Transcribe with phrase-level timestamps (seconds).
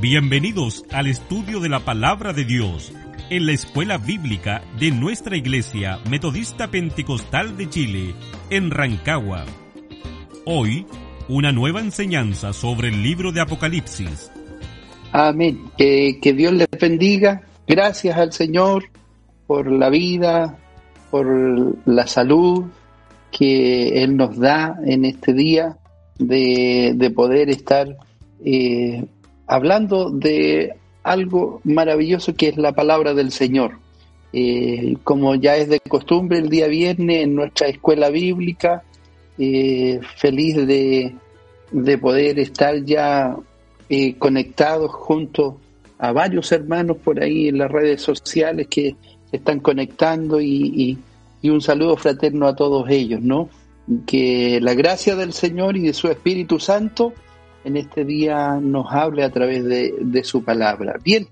[0.00, 2.92] Bienvenidos al estudio de la palabra de Dios
[3.30, 8.14] en la escuela bíblica de nuestra iglesia metodista pentecostal de Chile,
[8.50, 9.44] en Rancagua.
[10.44, 10.86] Hoy,
[11.28, 14.30] una nueva enseñanza sobre el libro de Apocalipsis.
[15.12, 15.64] Amén.
[15.76, 17.42] que Dios les bendiga.
[17.66, 18.84] Gracias al Señor
[19.46, 20.58] por la vida,
[21.10, 22.66] por la salud
[23.30, 25.78] que Él nos da en este día
[26.18, 27.96] de, poder estar
[28.44, 29.04] eh,
[29.48, 33.78] hablando de algo maravilloso que es la palabra del Señor.
[34.32, 38.84] Eh, como ya es de costumbre el día viernes en nuestra escuela bíblica,
[39.38, 41.16] eh, feliz de,
[41.98, 43.36] poder estar ya
[43.88, 45.58] eh, conectados junto
[45.98, 48.96] a varios hermanos por ahí en las redes sociales que
[49.30, 50.98] se están conectando y,
[51.40, 53.48] y un saludo fraterno a todos ellos, ¿no?
[54.06, 57.14] Que la gracia del Señor y de su Espíritu Santo
[57.68, 60.96] en este día nos hable a través de, su palabra.
[61.04, 61.28] Bien,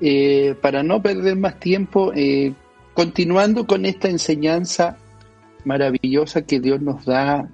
[0.00, 2.52] eh, para no perder más tiempo, eh,
[2.94, 4.98] continuando con esta enseñanza
[5.64, 7.48] maravillosa que Dios nos da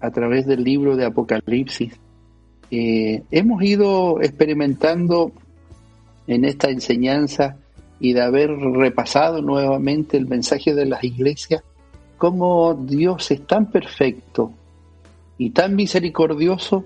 [0.00, 1.94] a través del libro de Apocalipsis,
[2.70, 5.32] eh, hemos ido experimentando
[6.26, 7.56] en esta enseñanza
[7.98, 11.62] y de haber repasado nuevamente el mensaje de las iglesias,
[12.18, 14.52] cómo Dios es tan perfecto
[15.38, 16.84] y tan misericordioso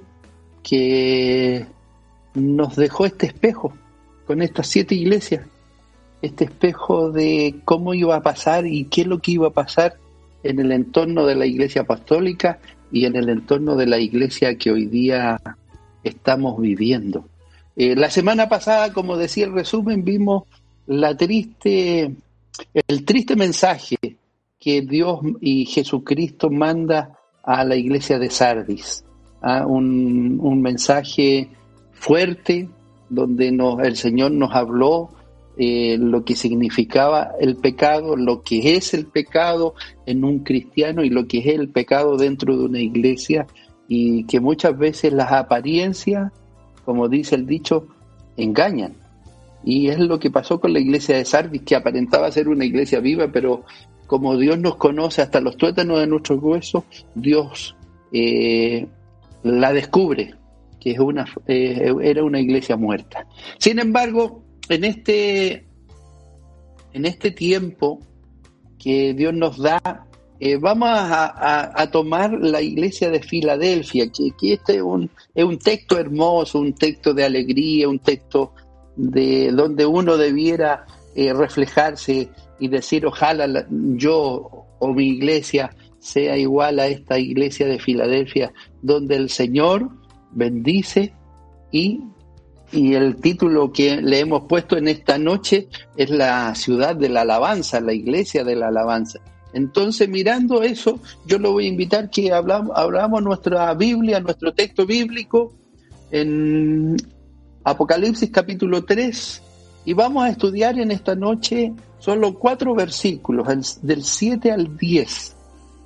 [0.62, 1.66] que
[2.34, 3.72] nos dejó este espejo
[4.27, 5.47] con estas siete iglesias,
[6.22, 9.97] este espejo de cómo iba a pasar y qué es lo que iba a pasar
[10.43, 12.59] en el entorno de la iglesia apostólica
[12.93, 15.41] y en el entorno de la iglesia que hoy día
[16.04, 17.26] estamos viviendo.
[17.76, 20.44] Eh, la semana pasada, como decía el resumen, vimos
[20.87, 22.15] la triste,
[22.87, 23.97] el triste mensaje
[24.59, 29.04] que Dios y Jesucristo manda a la iglesia de Sardis
[29.42, 31.48] un, mensaje
[31.92, 32.68] fuerte
[33.08, 33.48] donde
[33.82, 35.10] el Señor nos habló
[35.56, 39.74] eh, lo que significaba el pecado, lo que es el pecado
[40.06, 43.46] en un cristiano y lo que es el pecado dentro de una iglesia
[43.88, 46.32] y que muchas veces las apariencias,
[46.84, 47.88] como dice el dicho,
[48.36, 48.94] engañan.
[49.64, 53.00] Y es lo que pasó con la iglesia de Sardis, que aparentaba ser una iglesia
[53.00, 53.64] viva, pero
[54.06, 56.84] como Dios nos conoce hasta los tuétanos de nuestros huesos,
[57.14, 57.76] Dios
[58.12, 58.86] eh,
[59.42, 60.34] la descubre
[60.80, 63.26] que es una, eh, era una iglesia muerta.
[63.58, 65.66] Sin embargo, en este,
[66.92, 68.00] en este tiempo
[68.78, 70.06] que Dios nos da,
[70.40, 75.98] eh, vamos a, tomar la iglesia de Filadelfia, que, este es un, es un texto
[75.98, 78.54] hermoso, un texto de alegría, un texto
[78.96, 86.80] de donde uno debiera eh, reflejarse y decir, ojalá yo o mi iglesia sea igual
[86.80, 88.50] a esta iglesia de Filadelfia,
[88.82, 89.91] donde el Señor
[90.32, 91.12] bendice
[91.70, 92.00] y,
[92.72, 97.22] y el título que le hemos puesto en esta noche es la ciudad de la
[97.22, 99.20] alabanza, la iglesia de la alabanza.
[99.52, 104.86] Entonces, mirando eso, yo lo voy a invitar que hablamos, hablamos nuestra Biblia, nuestro texto
[104.86, 105.52] bíblico
[106.10, 106.96] en
[107.64, 109.42] Apocalipsis capítulo 3
[109.84, 115.36] y vamos a estudiar en esta noche solo cuatro versículos, del 7 al 10.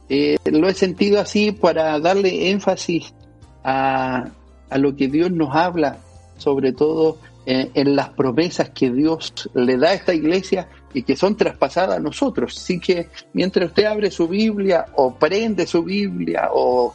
[0.08, 3.14] Eh, lo he sentido así para darle énfasis
[3.62, 4.30] a,
[4.76, 5.98] lo que Dios nos habla,
[6.36, 11.16] sobre todo en, en, las promesas que Dios le da a esta iglesia y que
[11.16, 12.56] son traspasadas a nosotros.
[12.56, 16.94] Así que mientras usted abre su Biblia o prende su Biblia o,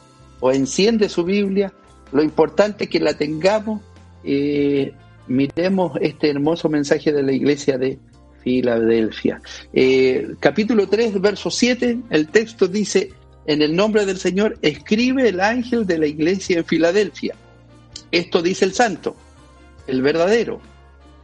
[0.53, 1.73] enciende su Biblia,
[2.11, 3.81] lo importante es que la tengamos,
[4.23, 4.93] eh,
[5.27, 7.99] miremos este hermoso mensaje de la iglesia de,
[8.43, 9.41] Filadelfia.
[9.73, 13.11] Eh, capítulo 3, verso 7, el texto dice,
[13.45, 17.35] en el nombre del Señor, escribe el ángel de la iglesia en Filadelfia.
[18.11, 19.15] Esto dice el santo,
[19.87, 20.61] el verdadero,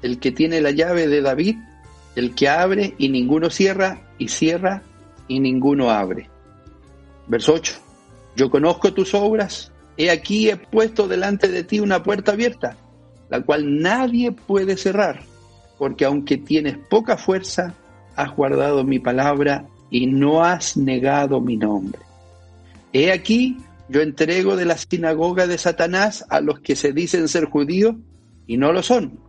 [0.01, 1.56] el que tiene la llave de David,
[2.15, 4.83] el que abre y ninguno cierra, y cierra
[5.27, 6.29] y ninguno abre.
[7.27, 7.73] Verso 8,
[8.35, 12.77] yo conozco tus obras, he aquí he puesto delante de ti una puerta abierta,
[13.29, 15.23] la cual nadie puede cerrar
[15.77, 17.74] porque aunque tienes poca fuerza,
[18.16, 22.00] has guardado mi palabra y no has negado mi nombre.
[22.94, 23.57] He aquí,
[23.89, 27.95] yo entrego de la sinagoga de Satanás a los que se dicen ser judíos
[28.48, 29.19] y no lo son,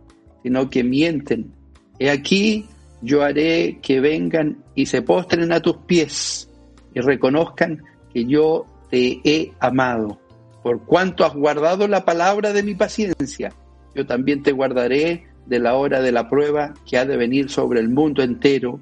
[0.43, 1.51] sino que mienten.
[1.99, 2.67] He aquí
[3.01, 6.49] yo haré que vengan y se postren a tus pies
[6.93, 7.83] y reconozcan
[8.13, 10.19] que yo te he amado.
[10.63, 13.53] Por cuanto has guardado la palabra de mi paciencia,
[13.95, 17.79] yo también te guardaré de la hora de la prueba que ha de venir sobre
[17.79, 18.79] el mundo entero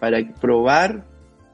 [0.00, 1.06] para probar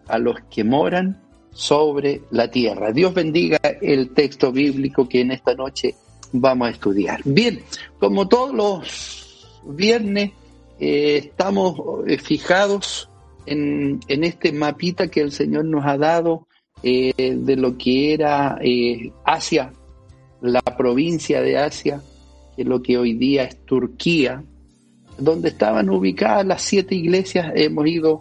[0.08, 1.20] a los que moran
[1.52, 2.92] sobre la tierra.
[2.92, 5.94] Dios bendiga el texto bíblico que en esta noche
[6.32, 7.20] vamos a estudiar.
[7.24, 7.60] Bien,
[7.98, 10.30] como todos los viernes,
[10.80, 11.76] eh, estamos
[12.06, 13.08] eh, fijados
[13.46, 16.46] en, este mapita que el Señor nos ha dado
[16.82, 18.58] eh, de lo que era
[19.24, 19.72] Asia,
[20.40, 22.02] la provincia de Asia,
[22.56, 24.44] que lo que hoy día es Turquía,
[25.18, 28.20] donde estaban ubicadas las siete iglesias, hemos ido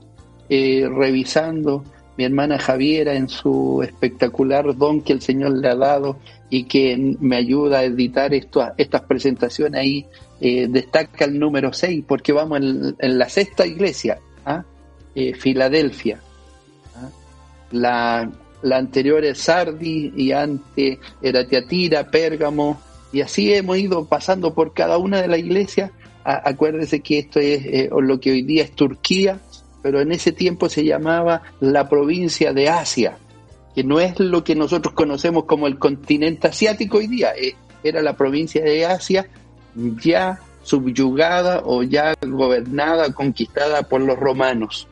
[0.50, 1.86] revisando
[2.18, 6.18] mi hermana Javiera en su espectacular don que el Señor le ha dado
[6.50, 10.06] y que me ayuda a editar esto, estas presentaciones ahí,
[10.42, 14.64] eh, destaca el número 6, porque vamos en, la sexta iglesia, ¿ah?
[15.16, 16.20] eh, Filadelfia.
[16.96, 17.10] ¿ah?
[17.72, 18.30] La,
[18.62, 22.82] la, anterior es Sardi y antes era Teatira, Pérgamo,
[23.14, 25.92] y así hemos ido pasando por cada una de las iglesias.
[26.24, 29.40] Acuérdese que esto es eh, lo que hoy día es Turquía,
[29.82, 33.18] pero en ese tiempo se llamaba la provincia de Asia
[33.76, 38.02] que no es lo que nosotros conocemos como el continente asiático hoy día, eh, era
[38.02, 39.28] la provincia de Asia
[40.04, 44.88] ya subyugada o ya gobernada, conquistada por los romanos.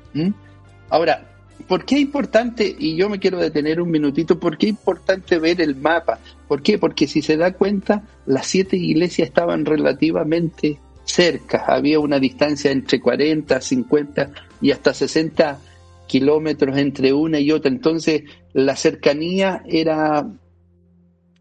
[0.89, 1.23] Ahora,
[1.67, 5.37] ¿por qué es importante, y yo me quiero detener un minutito, por qué es importante
[5.37, 6.19] ver el mapa?
[6.47, 6.79] ¿Por qué?
[6.79, 10.79] Porque si se da cuenta, las siete iglesias estaban relativamente
[11.09, 15.59] cerca, había una distancia entre 40, 50 y hasta 60
[16.07, 17.71] kilómetros entre una y otra.
[17.71, 18.23] Entonces,
[18.53, 20.27] la cercanía era,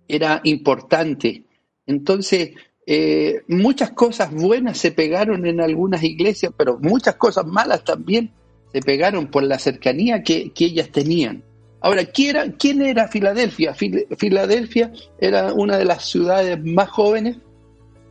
[0.06, 1.44] era importante.
[1.86, 2.50] Entonces,
[2.86, 8.32] eh, muchas cosas buenas se pegaron en algunas iglesias, pero muchas cosas malas también
[8.72, 11.42] se pegaron por la cercanía que, ellas tenían.
[11.80, 13.74] Ahora, ¿quién era, quién era Filadelfia?
[13.74, 17.38] Filadelfia era una de las ciudades más jóvenes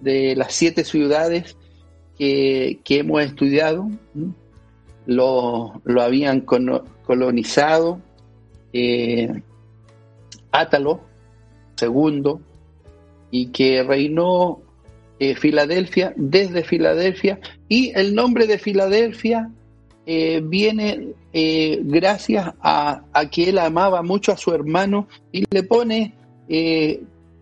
[0.01, 1.57] de las siete ciudades
[2.17, 3.89] que, que hemos estudiado
[5.07, 8.01] lo, habían colonizado
[8.73, 9.41] eh,
[10.51, 11.01] Átalo
[11.81, 12.35] II
[13.31, 14.59] y que reinó
[15.19, 19.49] eh, Filadelfia desde Filadelfia y el nombre de Filadelfia
[20.05, 21.13] eh, viene
[21.83, 26.15] gracias a, a, que él amaba mucho a su hermano y le pone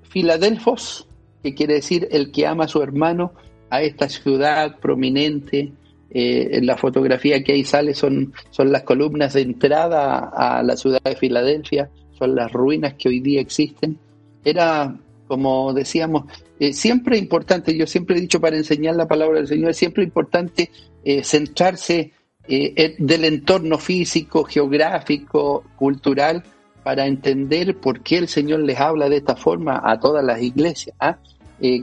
[0.10, 1.08] Filadelfos,
[1.46, 3.34] que quiere decir el que ama a su hermano,
[3.70, 5.72] a esta ciudad prominente
[6.10, 10.76] eh, en la fotografía que ahí sale son, son las columnas de entrada a la
[10.76, 14.00] ciudad de Filadelfia, son las ruinas que hoy día existen.
[14.44, 14.98] Era,
[15.28, 16.24] como decíamos,
[16.60, 20.04] eh, siempre importante, yo siempre he dicho para enseñar la palabra del Señor, es siempre
[20.04, 20.72] importante
[21.04, 22.12] eh, centrarse
[22.48, 26.44] del entorno físico, geográfico, cultural,
[26.84, 30.96] para entender por qué el Señor les habla de esta forma a todas las iglesias.
[31.00, 31.18] ¿ah?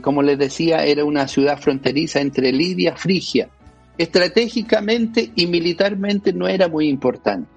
[0.01, 3.49] Como les decía, era una ciudad fronteriza entre Lidia y Frigia
[3.97, 7.49] estratégicamente y militarmente no era muy importante.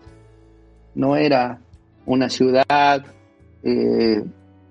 [0.95, 1.61] No era
[2.05, 3.05] una ciudad
[3.63, 4.23] eh,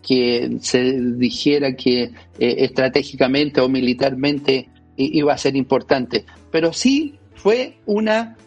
[0.02, 0.82] que se
[1.18, 8.38] dijera que eh, estratégicamente o militarmente iba a ser importante, pero sí fue una,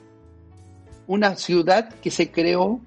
[1.07, 2.81] una ciudad que se creó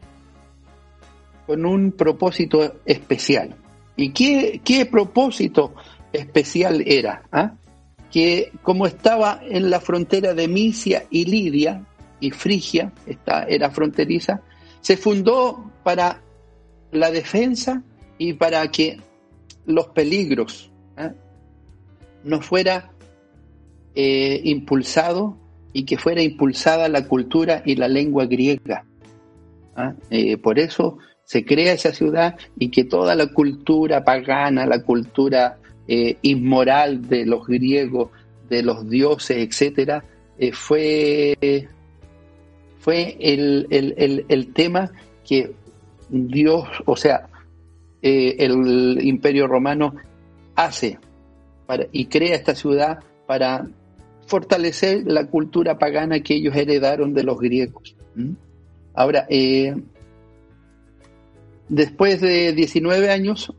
[1.46, 3.56] con un propósito especial.
[3.96, 5.76] ¿Y qué, qué propósito
[6.14, 7.24] especial era?
[7.32, 7.54] ¿Ah?
[8.12, 11.86] que como estaba en la frontera de Misia y Lidia,
[12.20, 12.92] y Frigia
[13.48, 14.42] era fronteriza,
[14.82, 16.22] se fundó para
[16.92, 17.82] la defensa
[18.18, 19.00] y para que
[19.66, 21.14] los peligros ¿eh?
[22.24, 22.92] no fuera
[23.96, 25.38] eh, impulsado
[25.74, 28.86] y que fuera impulsada la cultura y la lengua griega.
[29.76, 29.94] ¿ah?
[30.10, 35.61] Eh, por eso se crea esa ciudad y que toda la cultura pagana, la cultura
[35.88, 38.12] eh, inmoral de los griegos,
[38.50, 40.04] de los dioses, etcétera,
[40.38, 41.68] eh, fue,
[42.80, 44.92] fue el, tema
[45.28, 45.52] que
[46.10, 47.28] Dios, o sea,
[48.02, 49.96] eh, el imperio romano
[50.56, 51.00] hace
[51.92, 53.68] y crea esta ciudad para
[54.28, 57.96] fortalecer la cultura pagana que ellos heredaron de los griegos.
[58.94, 59.26] Ahora,
[61.70, 63.54] después de 19 años,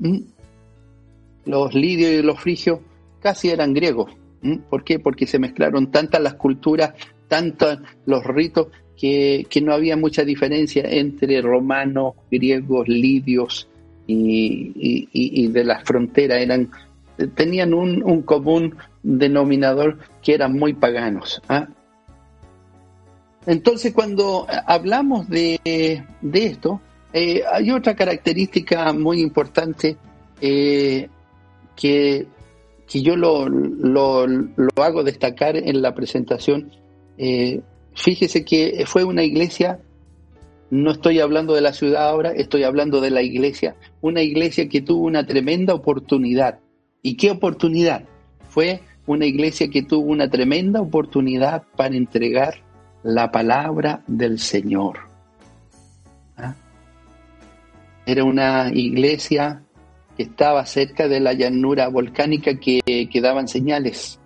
[1.44, 2.80] los lidios y los frigios
[3.20, 4.12] casi eran griegos.
[4.68, 4.99] ¿Por qué?
[4.99, 6.94] Porque se mezclaron tantas las culturas,
[7.28, 13.68] tantos los ritos, que, no había mucha diferencia entre romanos, griegos, lidios
[14.06, 16.40] y, de las fronteras.
[16.40, 16.70] Eran
[17.34, 21.42] tenían un, común denominador que eran muy paganos.
[21.49, 21.68] ¿ah?
[23.46, 25.61] Entonces, cuando hablamos de,
[26.32, 26.80] esto,
[27.12, 29.96] eh, hay otra característica muy importante
[30.40, 31.08] eh,
[31.76, 32.26] que,
[32.88, 34.26] yo lo, lo,
[34.76, 36.70] hago destacar en la presentación.
[37.18, 37.60] Eh,
[37.94, 39.80] fíjese que fue una iglesia,
[40.70, 44.80] no estoy hablando de la ciudad ahora, estoy hablando de la iglesia, una iglesia que
[44.82, 46.60] tuvo una tremenda oportunidad.
[47.02, 48.04] ¿Y qué oportunidad?
[48.48, 52.54] Fue una iglesia que tuvo una tremenda oportunidad para entregar
[53.02, 54.98] la palabra del Señor.
[56.36, 56.54] ¿Ah?
[58.06, 59.62] Era una iglesia
[60.16, 64.19] que estaba cerca de la llanura volcánica que, que daban señales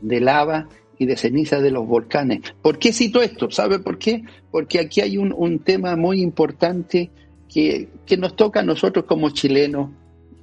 [0.00, 0.68] de lava
[0.98, 2.40] y de ceniza de los volcanes.
[2.60, 3.50] ¿Por qué cito esto?
[3.50, 4.22] ¿Sabe por qué?
[4.50, 7.10] Porque aquí hay un, un tema muy importante
[7.48, 9.90] que, que, nos toca a nosotros como chilenos,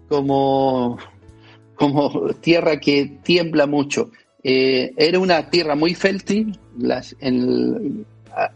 [0.09, 0.97] como,
[1.75, 4.09] como tierra que tiembla mucho.
[4.43, 7.15] Eh, era una tierra muy fértil, las,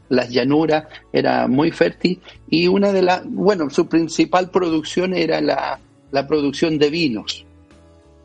[0.09, 2.19] las llanuras era muy fértil
[2.49, 5.79] y una de las, bueno, su principal producción era la,
[6.11, 7.45] la producción de vinos.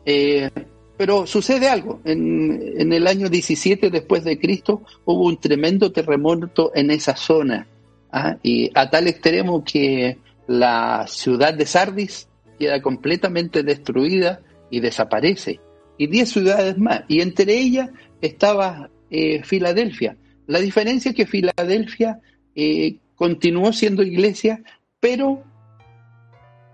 [0.05, 0.49] Eh,
[0.97, 6.71] pero sucede algo, en, en, el año 17 después de Cristo hubo un tremendo terremoto
[6.73, 7.67] en esa zona
[8.11, 8.37] ¿ah?
[8.41, 10.17] y a tal extremo que
[10.47, 12.27] la ciudad de Sardis
[12.57, 14.41] queda completamente destruida
[14.71, 15.59] y desaparece
[15.97, 17.89] y 10 ciudades más, y entre ellas
[18.21, 20.15] estaba eh, Filadelfia.
[20.45, 22.19] La diferencia es que Filadelfia
[22.55, 24.61] eh, continuó siendo iglesia,
[24.99, 25.43] pero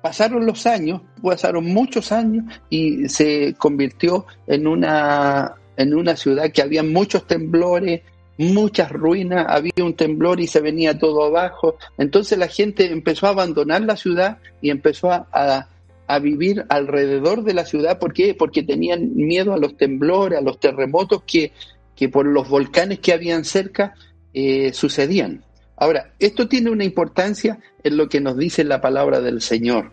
[0.03, 6.61] pasaron los años, pasaron muchos años y se convirtió en una, en una ciudad que
[6.61, 8.01] había muchos temblores,
[8.37, 11.77] muchas ruinas, había un temblor y se venía todo abajo.
[11.97, 15.67] Entonces la gente empezó a abandonar la ciudad y empezó a
[16.07, 17.99] a vivir alrededor de la ciudad.
[17.99, 18.33] ¿Por qué?
[18.33, 21.53] Porque tenían miedo a los temblores, a los terremotos que,
[21.95, 23.95] que por los volcanes que habían cerca
[24.33, 25.43] eh, sucedían.
[25.77, 29.91] Ahora, esto tiene una importancia en lo que nos dice la palabra del Señor.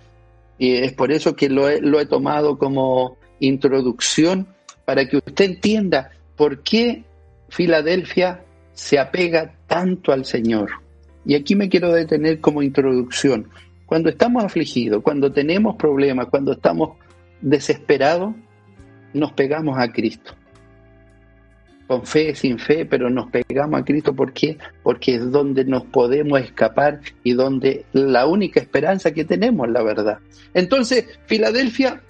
[0.58, 4.46] Y es por eso que lo he, lo he tomado como introducción
[4.84, 7.04] para que usted entienda por qué
[7.48, 10.70] Filadelfia se apega tanto al Señor.
[11.24, 13.48] Y aquí me quiero detener como introducción.
[13.86, 16.96] Cuando estamos afligidos, cuando tenemos problemas, cuando estamos
[17.40, 18.34] desesperados,
[19.12, 20.34] nos pegamos a Cristo.
[21.90, 24.14] Con fe, sin fe, pero nos pegamos a Cristo.
[24.14, 24.58] ¿Por qué?
[24.84, 30.20] Porque es donde nos podemos escapar y donde la única esperanza que tenemos, la verdad.
[30.54, 32.00] Entonces, Filadelfia,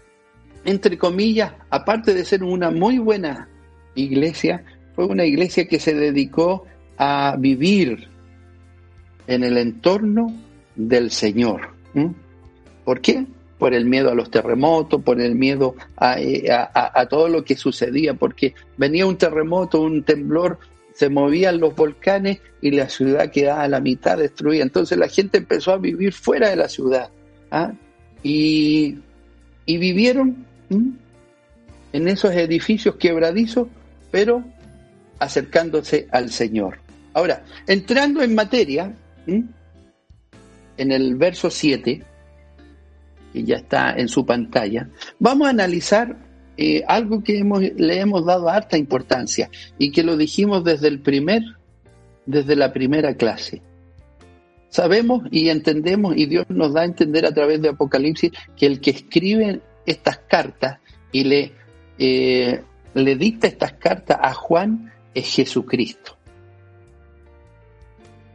[0.66, 3.48] entre comillas, aparte de ser una muy buena
[3.94, 4.62] iglesia,
[4.94, 6.66] fue una iglesia que se dedicó
[6.98, 8.06] a vivir
[9.28, 10.30] en el entorno
[10.76, 11.70] del Señor.
[12.84, 13.24] ¿Por qué?
[13.60, 15.76] Por el miedo a los terremotos, por el miedo
[16.18, 20.58] eh, a, todo lo que sucedía, porque venía un terremoto, un temblor,
[20.94, 24.62] se movían los volcanes y la ciudad quedaba a la mitad destruida.
[24.62, 27.10] Entonces la gente empezó a vivir fuera de la ciudad
[27.52, 27.72] ¿ah?
[28.22, 28.98] y,
[29.66, 30.44] vivieron
[31.92, 33.68] en esos edificios quebradizos,
[34.10, 34.42] pero
[35.20, 36.78] acercándose al Señor.
[37.12, 38.92] Ahora, entrando en materia,
[40.80, 42.02] en el verso 7,
[43.32, 46.16] que ya está en su pantalla, vamos a analizar
[46.56, 51.00] eh, algo que hemos, le hemos dado harta importancia y que lo dijimos desde el
[51.00, 51.42] primer,
[52.26, 53.62] desde la primera clase.
[54.68, 58.80] Sabemos y entendemos, y Dios nos da a entender a través de Apocalipsis, que el
[58.80, 60.78] que escribe estas cartas
[61.10, 61.52] y le,
[61.98, 62.62] eh,
[62.94, 66.19] le dicta estas cartas a Juan es Jesucristo.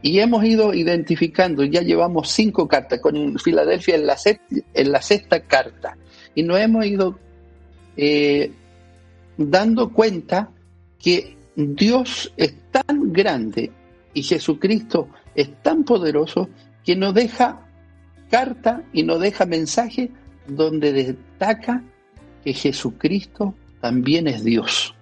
[0.02, 4.16] Y hemos ido identificando, ya llevamos cinco cartas, con Filadelfia en la,
[4.74, 5.96] en la sexta carta,
[6.34, 7.18] y nos hemos ido
[7.96, 8.52] eh,
[9.36, 10.50] dando cuenta
[10.98, 13.72] que Dios es tan grande
[14.12, 16.48] y Jesucristo es tan poderoso
[16.84, 17.62] que nos deja
[18.30, 20.10] carta y nos deja mensaje
[20.46, 21.82] donde destaca
[22.44, 24.95] que Jesucristo también es Dios.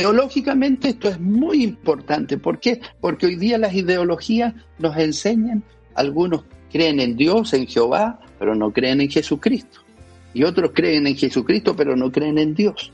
[0.00, 2.38] Teológicamente esto es muy importante.
[2.38, 2.80] ¿Por qué?
[3.02, 5.62] Porque hoy día las ideologías nos enseñan,
[5.94, 9.80] algunos creen en Dios, en Jehová, pero no creen en Jesucristo.
[10.32, 12.92] Y otros creen en Jesucristo, pero no creen en Dios.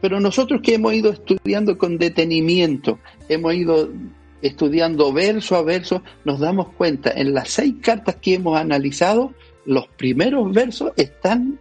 [0.00, 3.90] Pero nosotros que hemos ido estudiando con detenimiento, hemos ido
[4.40, 9.34] estudiando verso a verso, nos damos cuenta, en las seis cartas que hemos analizado,
[9.66, 11.58] los primeros versos están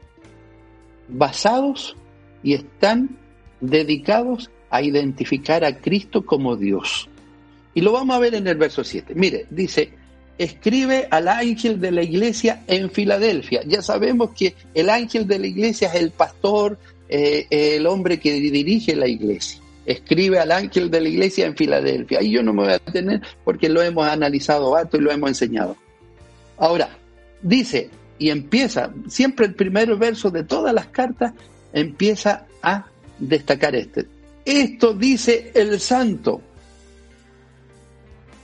[1.07, 1.97] basados
[2.43, 3.17] y están
[3.61, 7.09] dedicados a identificar a Cristo como Dios.
[7.73, 9.13] Y lo vamos a ver en el verso 7.
[9.15, 9.91] Mire, dice,
[10.37, 13.61] escribe al ángel de la iglesia en Filadelfia.
[13.65, 18.33] Ya sabemos que el ángel de la iglesia es el pastor, eh, el hombre que
[18.33, 19.61] dirige la iglesia.
[19.85, 22.19] Escribe al ángel de la iglesia en Filadelfia.
[22.19, 25.29] Ahí yo no me voy a detener porque lo hemos analizado harto y lo hemos
[25.29, 25.75] enseñado.
[26.57, 26.89] Ahora,
[27.41, 31.33] dice, y empieza, siempre el primer verso de todas las cartas
[31.73, 32.85] empieza a
[33.17, 34.05] destacar este.
[34.49, 36.41] Esto dice el santo.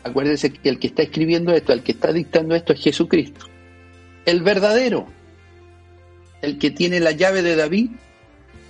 [0.04, 3.48] Acuérdense que el que está escribiendo esto, el que está dictando esto es Jesucristo.
[4.24, 5.08] El verdadero,
[6.44, 7.90] el que tiene la llave de David,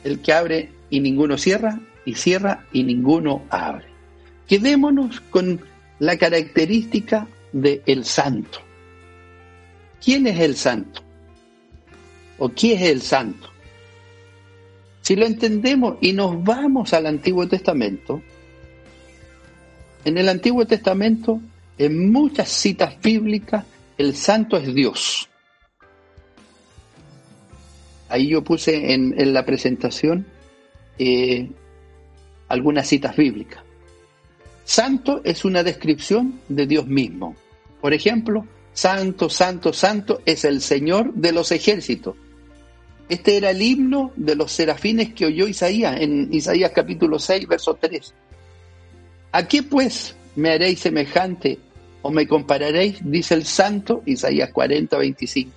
[0.05, 3.87] el que abre y ninguno cierra, y cierra y ninguno abre.
[4.47, 5.59] Quedémonos con
[5.99, 8.59] la característica de el santo.
[10.01, 11.01] ¿Quién es el santo?
[12.37, 13.49] ¿O quién es el santo?
[15.05, 18.23] Si lo entendemos y nos vamos al Antiguo Testamento,
[20.03, 21.39] en el Antiguo Testamento,
[21.77, 23.65] en muchas citas bíblicas,
[23.99, 25.29] el santo es Dios.
[28.09, 30.25] Ahí yo puse en, la presentación
[30.97, 31.51] eh,
[32.47, 33.63] algunas citas bíblicas.
[34.63, 37.35] Santo es una descripción de Dios mismo.
[37.79, 42.15] Por ejemplo, Santo, Santo, Santo es el Señor de los ejércitos.
[43.07, 47.75] Este era el himno de los serafines que oyó Isaías en Isaías capítulo 6, verso
[47.75, 48.13] 3.
[49.31, 51.59] ¿A qué pues me haréis semejante
[52.01, 52.97] o me compararéis?
[53.03, 55.51] Dice el santo Isaías 40, 25.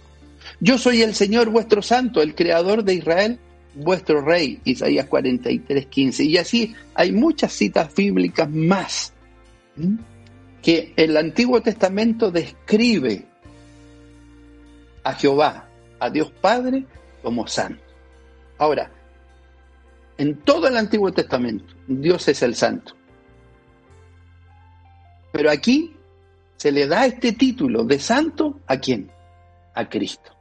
[0.61, 3.39] Yo soy el Señor vuestro santo, el creador de Israel,
[3.75, 6.25] vuestro rey, Isaías 43, 15.
[6.25, 9.13] Y así hay muchas citas bíblicas más
[10.63, 13.25] que el Antiguo Testamento describe
[15.05, 15.69] a Jehová,
[16.01, 16.85] a Dios Padre,
[17.23, 17.83] como santo.
[18.59, 18.91] Ahora,
[20.17, 22.95] en todo el Antiguo Testamento, Dios es el santo.
[25.33, 25.95] Pero aquí
[26.57, 29.11] se le da este título de santo a quién?
[29.75, 30.33] A Cristo.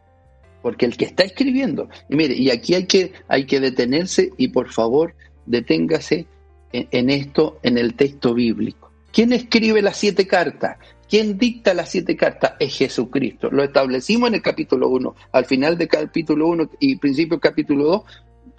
[0.61, 4.47] Porque el que está escribiendo, y mire, y aquí hay que, hay que detenerse y
[4.49, 5.13] por favor
[5.45, 6.25] deténgase
[6.71, 8.91] en, esto, en el texto bíblico.
[9.11, 10.77] ¿Quién escribe las siete cartas?
[11.09, 12.53] ¿Quién dicta las siete cartas?
[12.59, 13.49] Es Jesucristo.
[13.49, 15.15] Lo establecimos en el capítulo 1.
[15.31, 18.01] Al final del capítulo 1 y principio del capítulo 2,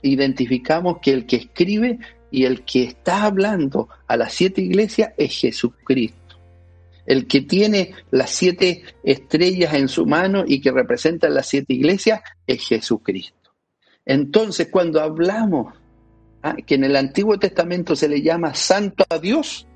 [0.03, 1.99] identificamos que el que escribe
[2.31, 6.17] y el que está hablando a las siete iglesias es Jesucristo.
[7.07, 12.21] El que tiene las siete estrellas en su mano y que representa las siete iglesias
[12.47, 13.55] es Jesucristo.
[14.05, 15.75] Entonces, cuando hablamos
[16.43, 16.57] ¿ah?
[16.67, 19.68] que en el Antiguo Testamento se le llama santo a Dios,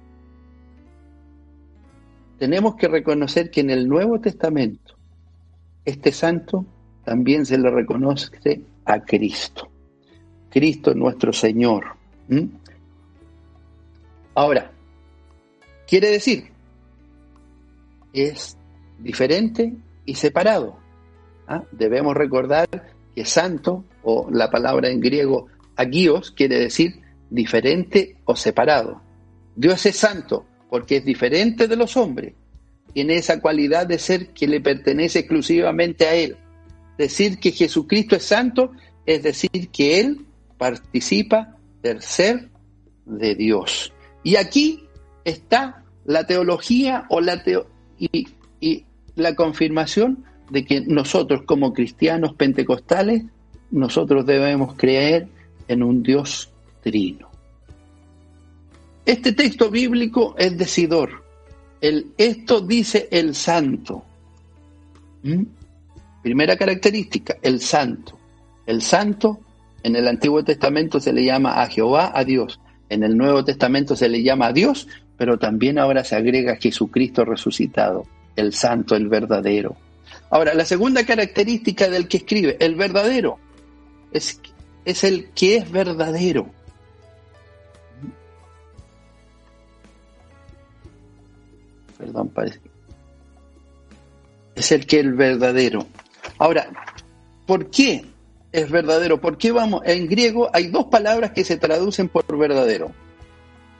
[2.43, 4.97] tenemos que reconocer que en el Nuevo Testamento
[5.85, 6.67] este santo
[7.05, 9.71] también se le reconoce a Cristo.
[10.51, 11.85] Cristo nuestro Señor.
[14.35, 14.73] Ahora,
[15.87, 16.51] quiere decir,
[18.13, 18.57] es
[18.99, 19.75] diferente
[20.05, 20.79] y separado.
[21.47, 21.63] ¿ah?
[21.71, 22.69] Debemos recordar
[23.15, 29.01] que santo, o la palabra en griego agios, quiere decir diferente o separado.
[29.55, 32.33] Dios es santo porque es diferente de los hombres.
[32.95, 36.39] Tiene esa cualidad de ser que le pertenece exclusivamente a Él.
[36.97, 38.73] Decir que Jesucristo es santo
[39.05, 40.25] es decir que Él
[40.57, 42.49] participa del ser
[43.05, 43.93] de Dios.
[44.23, 44.85] Y aquí
[45.25, 47.43] está la teología o la
[47.99, 53.25] y, y la confirmación de que nosotros como cristianos pentecostales,
[53.71, 55.29] nosotros debemos creer
[55.69, 56.51] en un Dios
[56.83, 57.32] trino.
[59.05, 61.25] Este texto bíblico es decidor.
[61.81, 64.05] El, esto dice el santo.
[65.23, 65.43] ¿Mm?
[66.23, 68.19] Primera característica, el santo.
[68.67, 69.41] El santo
[69.83, 72.61] en el Antiguo Testamento se le llama a Jehová, a Dios.
[72.89, 74.87] En el Nuevo Testamento se le llama a Dios,
[75.17, 79.77] pero también ahora se agrega Jesucristo resucitado, el santo, el verdadero.
[80.31, 83.39] Ahora, la segunda característica del que escribe, el verdadero,
[84.13, 84.41] es,
[84.85, 86.49] es el que es verdadero.
[92.03, 92.61] Perdón, parece.
[94.57, 95.87] Es el que es el verdadero.
[96.39, 96.69] Ahora,
[97.47, 98.05] ¿por qué
[98.53, 99.21] es verdadero.
[99.21, 99.81] ¿Por qué vamos?
[99.85, 102.93] En griego hay dos palabras que se traducen por verdadero.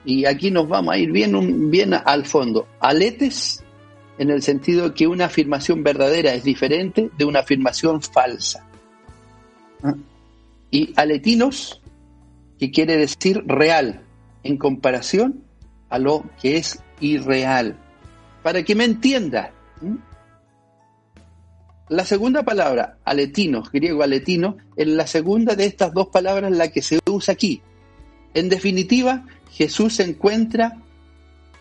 [0.03, 2.67] Y aquí nos vamos a ir bien, bien al fondo.
[2.79, 3.63] Aletes,
[4.17, 8.65] en el sentido que una afirmación verdadera es diferente de una afirmación falsa.
[9.83, 9.93] ¿Ah?
[10.71, 11.81] Y aletinos,
[12.57, 14.01] que quiere decir real,
[14.43, 15.43] en comparación
[15.89, 17.77] a lo que es irreal.
[18.43, 19.51] Para que me entienda,
[21.89, 26.81] la segunda palabra, aletino, griego aletino, es la segunda de estas dos palabras la que
[26.81, 27.61] se usa aquí.
[28.33, 30.81] En definitiva, Jesús se encuentra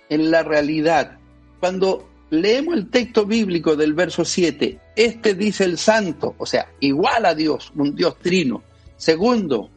[0.09, 1.19] en la realidad.
[1.61, 7.27] Cuando leemos el texto bíblico del verso 7, este dice el santo, o sea, igual
[7.27, 8.63] a Dios, un Dios trino.
[8.97, 9.71] Segundo,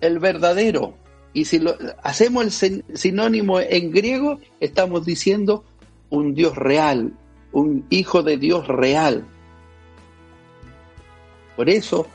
[0.00, 0.96] el verdadero.
[1.32, 5.64] Y si lo, hacemos el sinónimo en griego, estamos diciendo
[6.12, 7.14] un Dios real,
[7.52, 9.24] un hijo de Dios real.
[11.56, 12.06] Por eso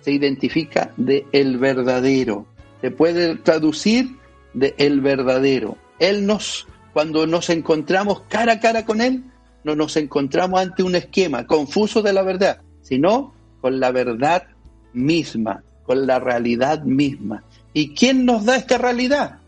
[0.00, 2.46] se identifica de el verdadero.
[2.80, 4.16] Se puede traducir
[4.54, 5.78] de el verdadero.
[6.00, 9.22] Él nos, cuando nos encontramos cara a cara con Él,
[9.62, 14.48] no nos encontramos ante un esquema confuso de la verdad, sino con la verdad
[14.92, 17.44] misma, con la realidad misma.
[17.72, 19.38] ¿Y quién nos da esta realidad?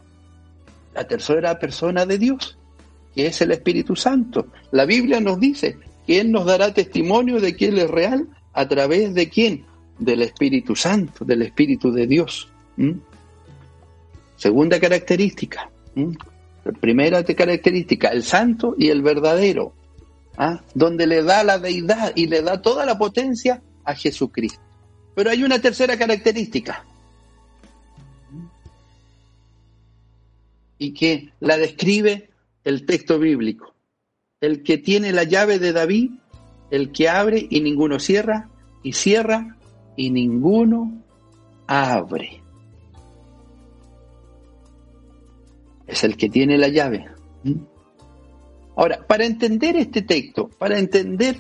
[0.95, 2.56] La tercera persona de Dios,
[3.17, 4.49] que es el Espíritu Santo.
[4.73, 8.69] La Biblia nos dice que Él nos dará testimonio de que Él es real a
[8.69, 9.65] través de quién?
[9.99, 12.49] Del Espíritu Santo, del Espíritu de Dios.
[14.37, 15.71] Segunda característica.
[16.79, 19.73] Primera característica, el santo y el verdadero.
[20.37, 20.61] ¿ah?
[20.75, 24.61] Donde le da la deidad y le da toda la potencia a Jesucristo.
[25.15, 26.85] Pero hay una tercera característica.
[30.77, 32.29] Y que la describe
[32.67, 33.75] el texto bíblico.
[34.43, 36.11] El que tiene la llave de David,
[36.71, 38.51] el que abre y ninguno cierra,
[38.83, 39.57] y cierra
[39.97, 41.03] y ninguno
[41.67, 42.43] abre.
[45.87, 47.07] es el que tiene la llave.
[47.45, 47.53] ¿Mm?
[48.77, 51.37] Ahora, para entender este texto, para entender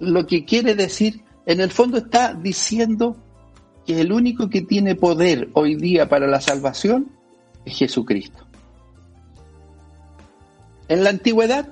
[0.00, 3.16] lo que quiere decir, en el fondo está diciendo
[3.86, 7.12] que el único que tiene poder hoy día para la salvación
[7.64, 8.41] es Jesucristo.
[10.92, 11.70] En la antigüedad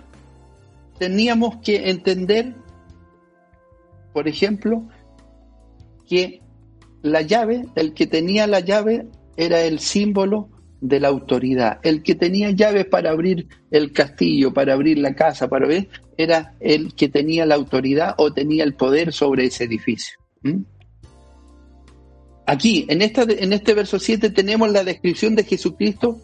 [0.99, 2.55] teníamos que entender,
[4.15, 4.89] por ejemplo,
[6.09, 6.41] que
[7.03, 10.49] la llave, el que tenía la llave era el símbolo
[10.81, 11.81] de la autoridad.
[11.83, 16.55] El que tenía llaves para abrir el castillo, para abrir la casa, para ver, era
[16.59, 20.19] el que tenía la autoridad o tenía el poder sobre ese edificio.
[22.47, 26.19] Aquí, en, esta, en este verso 7, tenemos la descripción de Jesucristo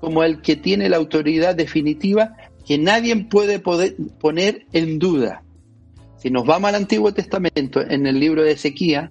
[0.00, 2.36] como el que tiene la autoridad definitiva
[2.66, 5.42] que nadie puede poner en duda.
[6.18, 9.10] Si nos vamos al Antiguo Testamento, en el libro de Ezequiel,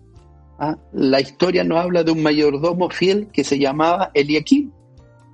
[0.60, 0.78] ¿ah?
[0.93, 4.71] la historia nos habla de un mayordomo fiel que se llamaba Eliakim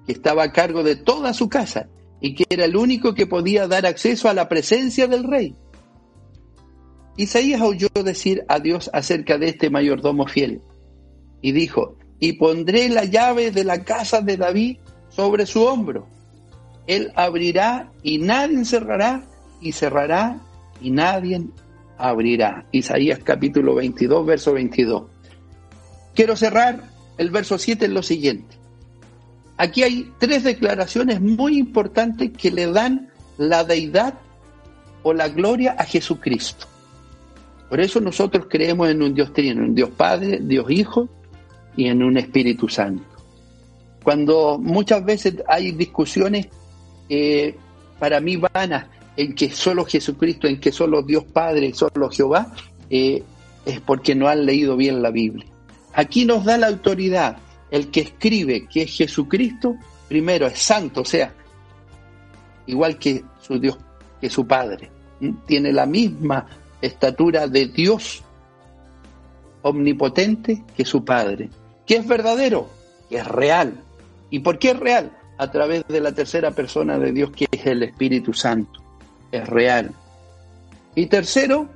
[0.05, 1.89] que estaba a cargo de toda su casa
[2.21, 5.55] y que era el único que podía dar acceso a la presencia del rey.
[7.17, 10.61] Isaías oyó decir a Dios acerca de este mayordomo fiel
[11.41, 14.77] y dijo, y pondré la llave de la casa de David
[15.15, 16.07] sobre su hombro.
[16.87, 19.23] Él abrirá y nadie cerrará
[19.61, 20.39] y cerrará
[20.81, 21.41] y nadie
[21.97, 22.65] abrirá.
[22.71, 25.03] Isaías capítulo 22, verso 22.
[26.13, 26.83] Quiero cerrar
[27.17, 28.55] el verso 7 en lo siguiente.
[29.57, 34.15] Aquí hay tres declaraciones muy importantes que le dan la deidad
[35.03, 36.67] o la gloria a Jesucristo.
[37.69, 41.09] Por eso nosotros creemos en un Dios trino, en un Dios Padre, Dios Hijo
[41.75, 43.14] y en un Espíritu Santo.
[44.05, 46.47] Cuando muchas veces hay discusiones
[47.97, 48.85] para mí vanas
[49.17, 52.53] en que solo Jesucristo, en que solo Dios Padre, solo Jehová,
[52.91, 53.23] eh,
[53.65, 55.47] es porque no han leído bien la Biblia.
[55.91, 57.37] Aquí nos da la autoridad
[57.71, 59.75] el que escribe que es Jesucristo,
[60.07, 61.33] primero es santo, o sea,
[62.67, 63.75] igual que su Dios,
[64.21, 64.91] que su Padre.
[65.47, 66.45] Tiene la misma
[66.79, 68.23] estatura de Dios
[69.63, 71.49] omnipotente que su Padre.
[71.87, 72.69] Que es verdadero,
[73.09, 73.81] que es real.
[74.29, 75.11] ¿Y por qué es real?
[75.37, 78.81] A través de la tercera persona de Dios, que es el Espíritu Santo.
[79.31, 79.91] Es real.
[80.95, 81.69] Y tercero,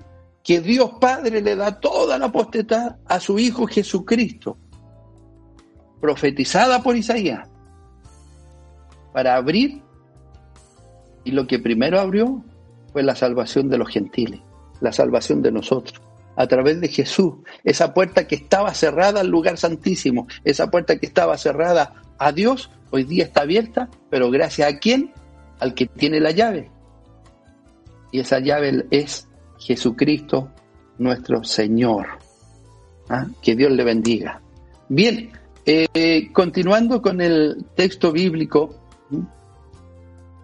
[0.43, 4.57] que Dios Padre le da toda la potestad a su Hijo Jesucristo
[5.99, 7.47] profetizada por Isaías
[9.13, 9.81] para abrir
[11.23, 12.43] y lo que primero abrió
[12.93, 14.39] fue la salvación de los gentiles,
[14.81, 16.01] la salvación de nosotros,
[16.35, 21.05] a través de Jesús, esa puerta que estaba cerrada al lugar santísimo, esa puerta que
[21.05, 25.13] estaba cerrada a Dios, hoy día está abierta, pero gracias a quién?
[25.59, 26.69] Al que tiene la llave.
[28.11, 29.27] Y esa llave es
[29.57, 30.51] Jesucristo
[30.97, 32.07] nuestro Señor.
[33.07, 33.25] ¿Ah?
[33.41, 34.41] Que Dios le bendiga.
[34.89, 35.31] Bien,
[35.65, 38.75] eh, continuando con el texto bíblico,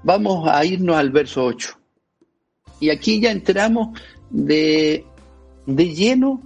[0.03, 1.77] vamos a irnos al verso 8.
[2.79, 5.05] Y aquí ya entramos de,
[5.65, 6.41] de lleno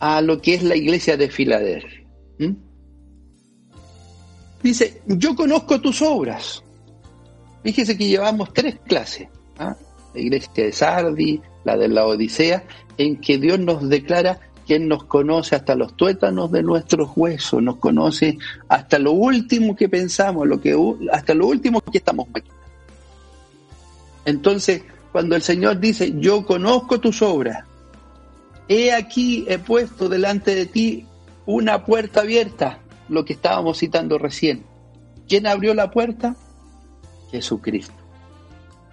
[0.00, 2.00] a lo que es la iglesia de Filadelfia.
[4.62, 6.62] Dice, yo conozco tus obras.
[7.62, 9.28] Fíjese que llevamos tres clases.
[9.58, 9.76] ¿ah?
[10.14, 12.64] La iglesia de Sardi, la de la Odisea,
[12.98, 17.76] en que Dios nos declara quien nos conoce hasta los tuétanos de nuestros huesos, nos
[17.76, 20.76] conoce hasta lo último que pensamos, lo que,
[21.12, 22.60] hasta lo último que estamos maquinando.
[24.24, 27.64] Entonces, cuando el Señor dice, yo conozco tus obras,
[28.68, 31.04] he aquí, he puesto delante de ti
[31.46, 32.78] una puerta abierta,
[33.10, 34.64] lo que estábamos citando recién.
[35.28, 36.36] ¿Quién abrió la puerta?
[37.30, 37.94] Jesucristo,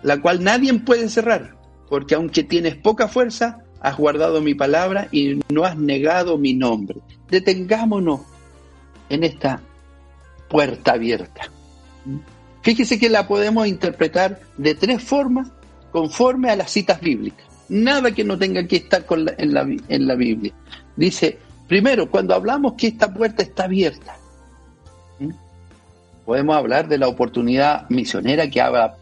[0.04, 1.56] la cual nadie puede cerrar,
[1.90, 7.00] porque aunque tienes poca fuerza, has guardado mi palabra y no has negado mi nombre.
[7.30, 8.22] Detengámonos
[9.10, 9.62] en esta
[10.50, 11.52] puerta abierta.
[12.62, 15.50] Fíjese que la podemos interpretar de tres formas
[15.92, 17.46] conforme a las citas bíblicas.
[17.70, 19.06] Nada que no tenga que estar
[19.38, 20.54] en, la, Biblia.
[20.96, 24.18] Dice, primero, cuando hablamos que esta puerta está abierta,
[26.26, 28.98] podemos hablar de la oportunidad misionera que habla,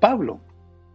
[0.00, 0.40] Pablo.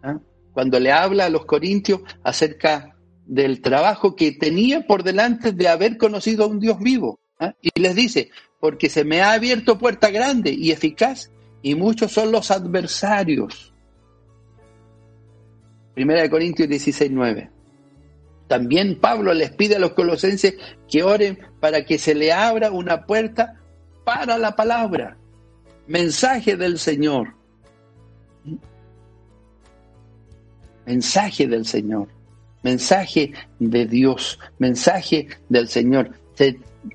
[0.02, 0.18] ¿ah?
[0.54, 5.98] Cuando le habla a los corintios acerca del trabajo que tenía por delante de haber
[5.98, 7.20] conocido a un Dios vivo.
[7.40, 7.54] ¿ah?
[7.62, 12.32] Y les dice, porque se me ha abierto puerta grande y eficaz, y muchos son
[12.32, 13.74] los adversarios.
[15.94, 17.57] Primera de Corintios 16, 9.
[18.48, 20.56] También Pablo les pide a los colosenses
[20.90, 23.60] que oren para que se le abra una puerta
[24.06, 25.18] para la palabra.
[25.88, 27.34] Mensaje del Señor.
[30.86, 32.08] Mensaje del Señor.
[32.64, 34.40] Mensaje de Dios.
[34.60, 36.12] Mensaje del Señor.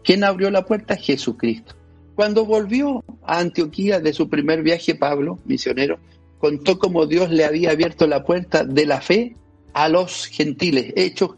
[0.03, 0.97] ¿Quién abrió la puerta?
[0.97, 1.75] Jesucristo.
[2.15, 5.99] Cuando volvió a Antioquía de su primer viaje, Pablo, misionero,
[6.39, 9.37] contó cómo Dios le había abierto la puerta de la fe
[9.73, 10.93] a los gentiles.
[10.97, 11.37] Hechos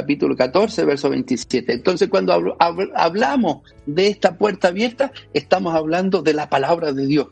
[0.00, 1.74] capítulo 14, verso 27.
[1.74, 7.28] Entonces, cuando hablamos de esta puerta abierta, estamos hablando de la palabra de Dios.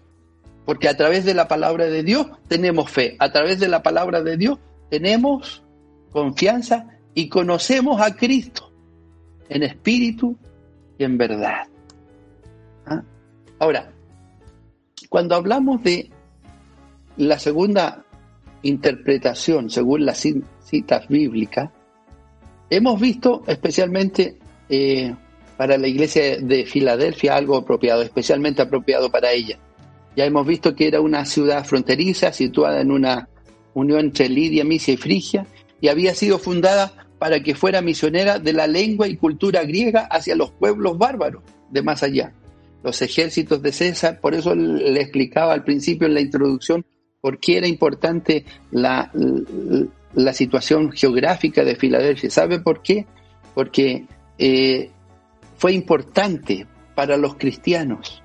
[0.66, 3.16] Porque a través de la palabra de Dios tenemos fe.
[3.20, 4.59] A través de la palabra de Dios
[4.90, 5.62] tenemos
[6.11, 8.70] confianza y conocemos a Cristo
[9.48, 10.37] en espíritu
[10.98, 11.68] y en verdad.
[12.85, 13.02] ¿Ah?
[13.61, 13.90] Ahora,
[15.09, 16.11] cuando hablamos de
[17.16, 18.04] la segunda
[18.61, 20.22] interpretación según las
[20.61, 21.70] citas bíblicas,
[22.70, 24.37] hemos visto especialmente
[24.68, 25.14] eh,
[25.57, 29.59] para la iglesia de Filadelfia algo apropiado, especialmente apropiado para ella.
[30.16, 33.28] Ya hemos visto que era una ciudad fronteriza situada en una
[33.74, 35.46] unión entre Lidia, Misia y Frigia,
[35.81, 40.37] y había sido fundada para que fuera misionera de la lengua y cultura griega hacia
[40.37, 42.33] los pueblos bárbaros de más allá.
[42.83, 46.85] Los ejércitos de César, por eso le explicaba al principio en la introducción
[47.20, 49.11] por qué era importante la,
[50.18, 52.28] la situación geográfica de Filadelfia.
[52.28, 53.07] ¿Sabe por qué?
[53.54, 54.90] Porque eh,
[55.57, 58.22] fue importante para los cristianos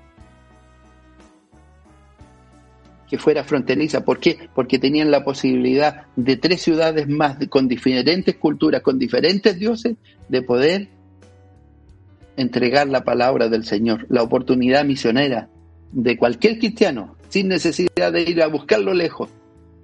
[3.08, 4.04] que fuera fronteriza.
[4.04, 4.48] ¿Por qué?
[4.54, 9.94] Porque tenían la posibilidad de tres ciudades más con diferentes culturas, con diferentes dioses,
[10.28, 10.88] de poder
[12.36, 15.48] entregar la palabra del Señor, la oportunidad misionera
[15.92, 19.30] de cualquier cristiano, sin necesidad de ir a buscarlo lejos,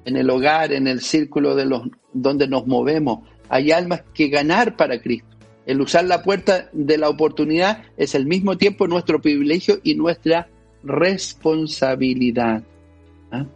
[0.05, 3.21] en el hogar, en el círculo de los donde nos movemos.
[3.49, 5.29] Hay almas que ganar para Cristo.
[5.67, 10.49] El usar la puerta de la oportunidad es al mismo tiempo nuestro privilegio y nuestra
[10.83, 12.63] responsabilidad.
[13.31, 13.47] ¿ah?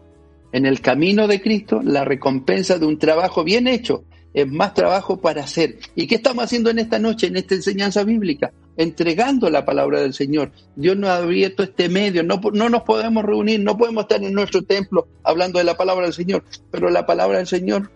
[0.53, 5.21] En el camino de Cristo, la recompensa de un trabajo bien hecho es más trabajo
[5.21, 5.79] para hacer.
[5.95, 8.53] ¿Y qué estamos haciendo en esta noche, en esta enseñanza bíblica?
[8.77, 10.51] Entregando la palabra del Señor.
[10.75, 14.35] Dios nos ha abierto este medio, no, no nos podemos reunir, no podemos estar en
[14.35, 17.91] nuestro templo hablando de la palabra del Señor, pero la palabra del Señor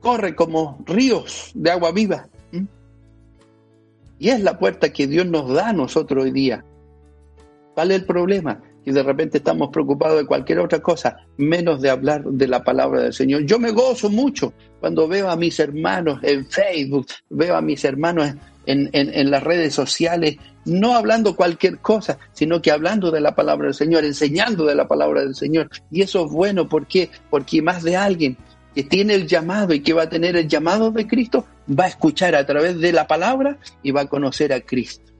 [0.00, 2.28] corre como ríos de agua viva.
[4.18, 6.64] Y es la puerta que Dios nos da a nosotros hoy día.
[7.74, 8.60] ¿Cuál es el problema?
[8.84, 13.02] y de repente estamos preocupados de cualquier otra cosa, menos de hablar de la palabra
[13.02, 13.44] del Señor.
[13.44, 18.34] Yo me gozo mucho cuando veo a mis hermanos en Facebook, veo a mis hermanos
[18.66, 23.66] en, en, las redes sociales, no hablando cualquier cosa, sino que hablando de la palabra
[23.66, 25.68] del Señor, enseñando de la palabra del Señor.
[25.90, 27.10] Y eso es bueno, ¿por qué?
[27.30, 28.36] Porque más de alguien
[28.74, 31.88] que tiene el llamado y que va a tener el llamado de Cristo, va a
[31.88, 35.12] escuchar a través de la palabra y va a conocer a Cristo.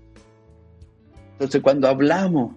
[1.32, 2.54] Entonces cuando hablamos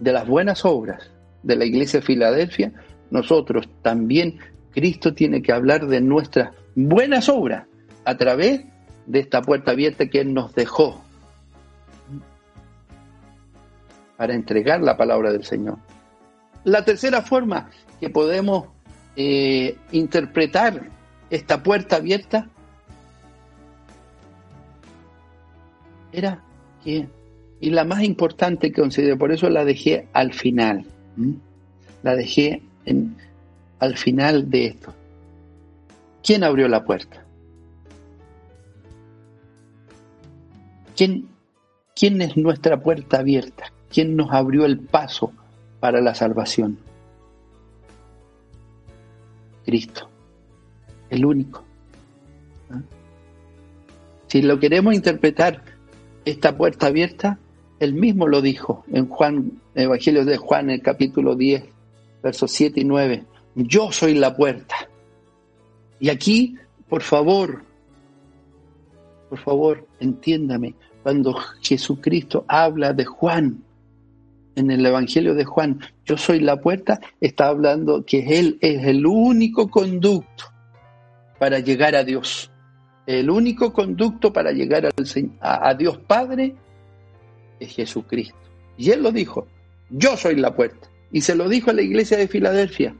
[0.00, 1.10] de las buenas obras
[1.42, 2.72] de la iglesia de Filadelfia,
[3.10, 4.38] nosotros también,
[4.72, 7.66] Cristo tiene que hablar de nuestras buenas obras
[8.04, 8.62] a través
[9.06, 11.02] de esta puerta abierta que Él nos dejó
[14.16, 15.78] para entregar la palabra del Señor.
[16.64, 18.68] La tercera forma que podemos
[19.16, 20.88] eh, interpretar
[21.30, 22.48] esta puerta abierta
[26.12, 26.42] era
[26.84, 27.08] que
[27.62, 30.84] y la más importante que considero, por eso la dejé al final.
[32.02, 33.16] La dejé en,
[33.78, 34.92] al final de esto.
[36.24, 37.24] ¿Quién abrió la puerta?
[40.96, 41.28] ¿Quién,
[41.94, 43.72] ¿Quién es nuestra puerta abierta?
[43.92, 45.32] ¿Quién nos abrió el paso
[45.78, 46.78] para la salvación?
[49.64, 50.08] Cristo,
[51.10, 51.64] el único.
[52.70, 52.80] ¿Ah?
[54.26, 55.62] Si lo queremos interpretar,
[56.24, 57.38] esta puerta abierta,
[57.80, 61.64] él mismo lo dijo en Juan, Evangelio de Juan, el capítulo 10,
[62.22, 63.24] versos 7 y 9.
[63.56, 64.88] Yo soy la puerta.
[65.98, 66.56] Y aquí,
[66.88, 67.64] por favor,
[69.28, 73.64] por favor, entiéndame, cuando Jesucristo habla de Juan,
[74.56, 79.06] en el Evangelio de Juan, yo soy la puerta, está hablando que Él es el
[79.06, 80.44] único conducto
[81.38, 82.50] para llegar a Dios.
[83.06, 84.92] El único conducto para llegar al,
[85.40, 86.54] a, a Dios Padre
[87.58, 88.36] es Jesucristo.
[88.76, 89.46] Y Él lo dijo,
[89.90, 90.88] yo soy la puerta.
[91.10, 92.94] Y se lo dijo a la iglesia de Filadelfia.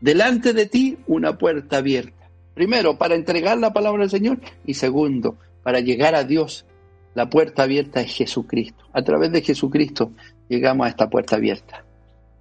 [0.00, 2.30] Delante de ti una puerta abierta.
[2.54, 4.38] Primero, para entregar la palabra del Señor.
[4.64, 6.66] Y segundo, para llegar a Dios
[7.14, 8.84] la puerta abierta es Jesucristo.
[8.92, 10.12] A través de Jesucristo
[10.48, 11.84] llegamos a esta puerta abierta.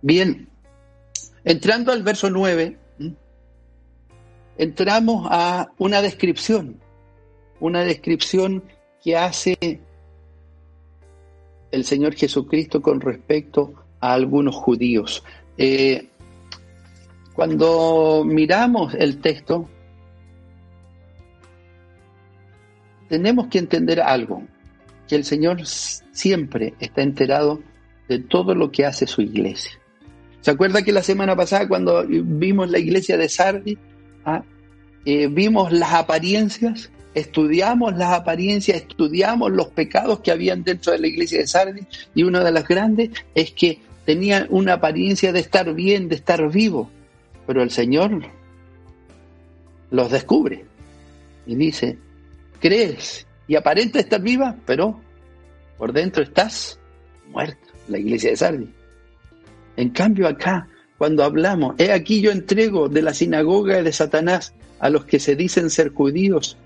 [0.01, 0.49] Bien,
[1.43, 2.77] entrando al verso 9,
[4.58, 6.80] entramos a una descripción,
[7.60, 8.63] una descripción
[9.03, 9.80] que hace
[11.71, 15.23] el Señor Jesucristo con respecto a algunos judíos.
[15.58, 16.08] Eh,
[17.34, 19.69] cuando miramos el texto,
[23.10, 24.43] tenemos que entender algo
[25.08, 27.62] que el Señor siempre está enterado
[28.08, 29.72] de todo lo que hace su iglesia.
[30.41, 33.78] ¿Se acuerda que la semana pasada cuando vimos la iglesia de Sardi,
[34.26, 34.43] ah,
[35.06, 41.08] eh, vimos las apariencias, estudiamos las apariencias, estudiamos los pecados que habían dentro de la
[41.08, 41.82] iglesia de Sardi
[42.15, 46.50] y una de las grandes es que tenían una apariencia de estar bien, de estar
[46.50, 46.89] vivo,
[47.46, 48.22] pero el Señor
[49.91, 50.65] los descubre
[51.46, 51.98] y dice,
[52.62, 54.99] crees y aparenta estar viva, pero
[55.77, 56.79] por dentro estás
[57.29, 58.69] muerto, la iglesia de Sardi.
[59.77, 64.89] En cambio acá, cuando hablamos, he aquí yo entrego de la sinagoga de Satanás a
[64.89, 66.57] los que se dicen ser judíos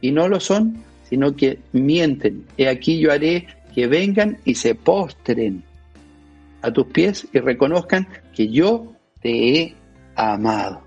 [0.00, 2.46] y no lo son, sino que mienten.
[2.56, 5.62] He aquí yo haré que vengan y se postren
[6.62, 9.74] a tus pies y reconozcan que yo te he
[10.16, 10.82] amado.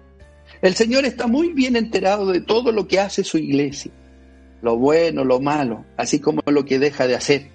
[0.62, 3.92] El Señor está muy bien enterado de todo lo que hace su iglesia
[4.64, 7.50] lo bueno, lo malo, así como lo que deja de hacer.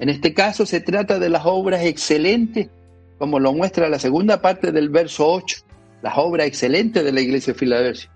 [0.00, 2.68] En este caso se trata de las obras excelentes,
[3.16, 5.58] como lo muestra la segunda parte del verso 8,
[6.02, 8.10] las obras excelentes de la iglesia de Filadelfia.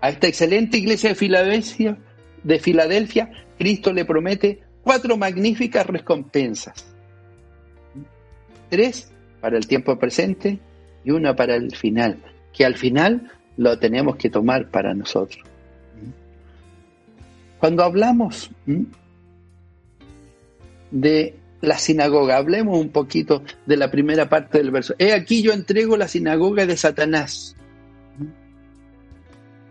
[0.00, 1.98] A esta excelente iglesia de Filadelfia,
[2.44, 6.94] de Filadelfia, Cristo le promete cuatro magníficas recompensas.
[8.70, 10.60] Tres para el tiempo presente
[11.04, 12.18] y una para el final,
[12.52, 15.44] que al final lo tenemos que tomar para nosotros.
[17.64, 18.50] Cuando hablamos
[20.90, 24.94] de la sinagoga, hablemos un poquito de la primera parte del verso.
[24.98, 27.56] He aquí yo entrego la sinagoga de Satanás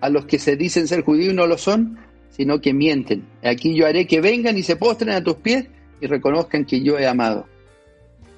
[0.02, 2.00] a los que se dicen ser judíos y no lo son,
[2.32, 3.28] sino que mienten.
[3.44, 5.68] Aquí yo haré que vengan y se postren a tus pies
[6.02, 7.46] y reconozcan que yo he amado.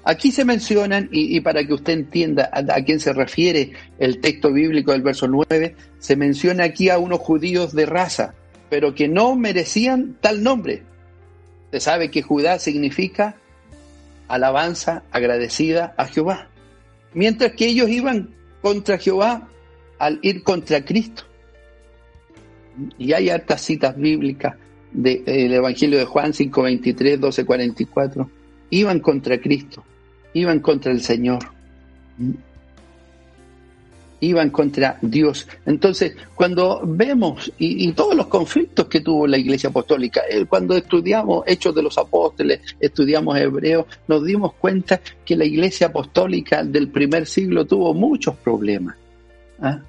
[0.03, 4.51] Aquí se mencionan, y, para que usted entienda a, a, quién se refiere el texto
[4.51, 8.35] bíblico del verso 9, se menciona aquí a unos judíos de raza,
[8.69, 10.83] pero que no merecían tal nombre.
[11.71, 13.35] Se sabe que Judá significa
[14.27, 16.47] alabanza agradecida a Jehová.
[17.13, 19.47] Mientras que ellos iban contra Jehová
[19.99, 21.23] al ir contra Cristo.
[22.97, 24.55] Y hay hartas citas bíblicas
[24.91, 28.29] del Evangelio de Juan 5:23, 12:44.
[28.69, 29.83] Iban contra Cristo,
[30.33, 31.39] iban contra el Señor
[34.25, 35.47] iban contra Dios.
[35.65, 41.43] Entonces, cuando vemos y, todos los conflictos que tuvo la Iglesia Apostólica, eh, cuando estudiamos
[41.47, 47.25] Hechos de los Apóstoles, estudiamos Hebreos, nos dimos cuenta que la Iglesia Apostólica del primer
[47.25, 48.95] siglo tuvo muchos problemas.
[49.61, 49.79] ¿ah?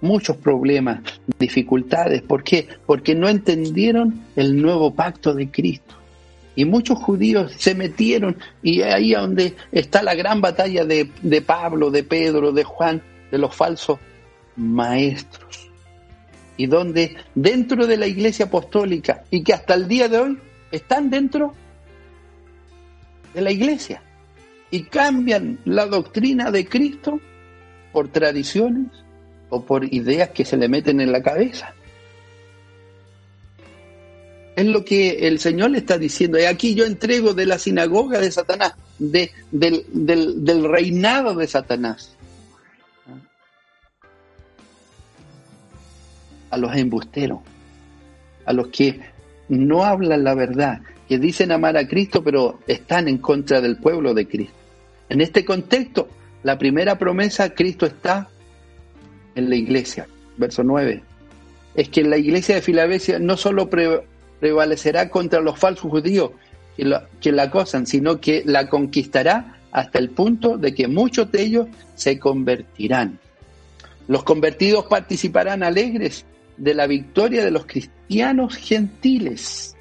[0.00, 1.00] Muchos problemas,
[1.38, 2.22] dificultades.
[2.22, 2.66] ¿Por qué?
[2.86, 6.00] Porque no entendieron el nuevo pacto de Cristo.
[6.56, 11.42] Y muchos judíos se metieron, y ahí es donde está la gran batalla de, de
[11.42, 13.98] Pablo, de Pedro, de Juan, de los falsos
[14.56, 15.70] maestros.
[16.56, 20.38] Y donde dentro de la iglesia apostólica, y que hasta el día de hoy
[20.70, 21.54] están dentro
[23.32, 24.02] de la iglesia,
[24.70, 27.20] y cambian la doctrina de Cristo
[27.92, 28.86] por tradiciones
[29.48, 31.74] o por ideas que se le meten en la cabeza.
[34.56, 36.38] Es lo que el Señor le está diciendo.
[36.38, 42.16] Y aquí yo entrego de la sinagoga de Satanás, de, del, del, reinado de Satanás.
[46.50, 47.40] A los embusteros,
[48.44, 49.00] a los que
[49.48, 54.14] no hablan la verdad, que dicen amar a Cristo, pero están en contra del pueblo
[54.14, 54.54] de Cristo.
[55.08, 56.08] En este contexto,
[56.42, 58.28] La primera promesa, Cristo está
[59.34, 60.06] en la iglesia.
[60.38, 61.02] Verso 9.
[61.74, 66.30] Es que la iglesia de Filadelfia no solo prevalecerá contra los falsos judíos
[66.76, 71.30] que la, que la acosan, sino que la conquistará hasta el punto de que muchos
[71.30, 73.18] de ellos se convertirán.
[74.08, 76.24] Los convertidos participarán alegres
[76.60, 79.74] de la victoria de los cristianos gentiles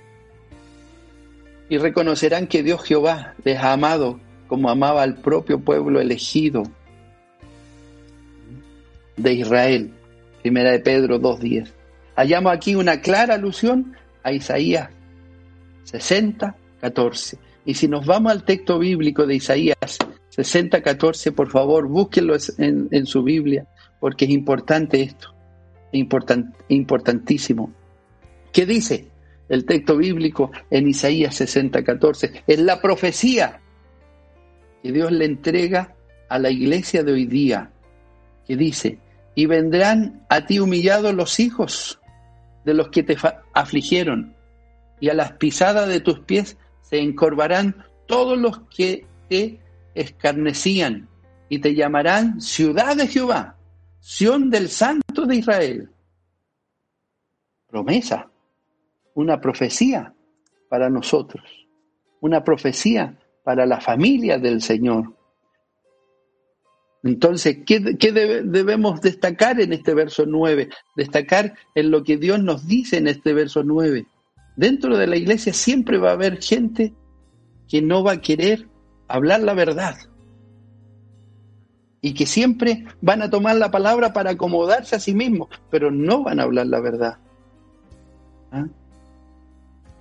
[1.67, 6.63] y reconocerán que Dios Jehová les ha amado como amaba al propio pueblo elegido
[9.17, 9.91] de Israel.
[10.41, 11.69] Primera de Pedro 2.10.
[12.15, 14.89] Hallamos aquí una clara alusión a Isaías
[15.84, 17.38] 60, 14.
[17.65, 19.97] Y si nos vamos al texto bíblico de Isaías
[20.30, 23.67] 60, 14, por favor, búsquenlo en, en su Biblia,
[23.99, 25.36] porque es importante esto,
[25.91, 27.71] important, importantísimo.
[28.51, 29.07] ¿Qué dice
[29.47, 32.43] el texto bíblico en Isaías 60, 14?
[32.47, 33.59] Es la profecía
[34.81, 35.95] que Dios le entrega
[36.29, 37.71] a la iglesia de hoy día,
[38.47, 38.99] que dice,
[39.35, 41.99] y vendrán a ti humillados los hijos
[42.65, 43.17] de los que te
[43.53, 44.35] afligieron,
[44.99, 49.59] y a las pisadas de tus pies se encorvarán todos los que te
[49.95, 51.07] escarnecían,
[51.49, 53.55] y te llamarán ciudad de Jehová,
[53.99, 55.89] Sión del Santo de Israel.
[57.67, 58.31] Promesa,
[59.13, 60.13] una profecía
[60.69, 61.43] para nosotros,
[62.21, 65.15] una profecía para la familia del Señor.
[67.03, 70.69] Entonces, ¿qué, debemos destacar en este verso 9?
[70.95, 74.05] Destacar en lo que Dios nos dice en este verso 9.
[74.57, 76.93] Dentro de la iglesia siempre va a haber gente
[77.69, 78.67] que no va a querer
[79.07, 79.95] hablar la verdad
[82.01, 86.23] y que siempre van a tomar la palabra para acomodarse a sí mismos, pero no
[86.23, 87.17] van a hablar la verdad.
[88.51, 88.67] ¿Ah?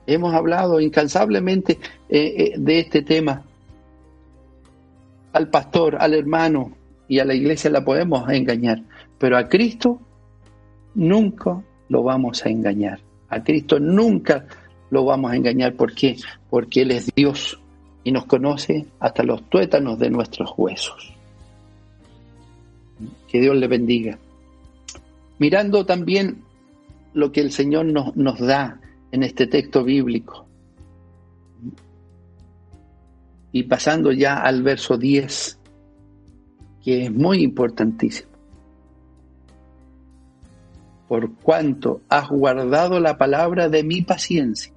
[0.07, 1.79] Hemos hablado incansablemente
[2.09, 3.43] eh, eh, de este tema.
[5.33, 6.73] Al pastor, al hermano
[7.09, 8.83] y a la iglesia la podemos engañar,
[9.19, 10.01] pero a Cristo
[10.95, 13.01] nunca lo vamos a engañar.
[13.29, 14.47] A Cristo nunca
[14.91, 15.75] lo vamos a engañar.
[15.75, 16.17] ¿Por qué?
[16.49, 17.61] Porque Él es Dios
[18.05, 21.18] y nos conoce hasta los tuétanos de nuestros huesos.
[23.29, 24.19] Que Dios le bendiga.
[25.39, 26.43] Mirando también
[27.15, 28.81] lo que el Señor nos, nos da
[29.13, 30.47] en este texto bíblico.
[33.53, 35.59] Y pasando ya al verso 10,
[36.83, 38.29] que es muy importantísimo.
[41.09, 44.73] Por cuanto has guardado la palabra de mi paciencia,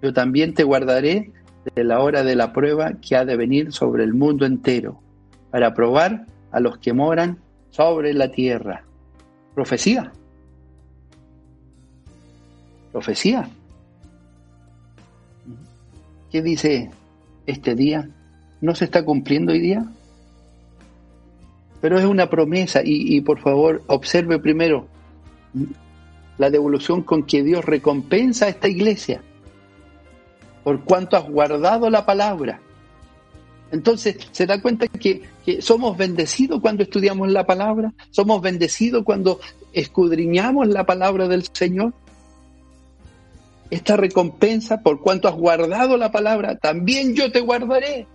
[0.00, 1.32] yo también te guardaré
[1.74, 5.00] de la hora de la prueba que ha de venir sobre el mundo entero,
[5.50, 6.26] para probar
[6.56, 7.38] a los que moran
[7.68, 8.84] sobre la tierra.
[9.54, 10.12] Profecía
[12.96, 13.46] profecía.
[16.32, 16.90] ¿Qué dice
[17.44, 18.08] este día?
[18.62, 19.84] ¿No se está cumpliendo hoy día?
[21.82, 24.88] Pero es una promesa y, por favor observe primero
[26.38, 29.20] la devolución con que Dios recompensa a esta iglesia
[30.64, 32.62] por cuanto has guardado la palabra.
[33.72, 35.22] Entonces, ¿se da cuenta que,
[35.60, 37.92] somos bendecidos cuando estudiamos la palabra?
[38.10, 39.40] ¿Somos bendecidos cuando
[39.72, 41.92] escudriñamos la palabra del Señor?
[43.68, 48.06] esta recompensa por cuanto has guardado la palabra, también yo te guardaré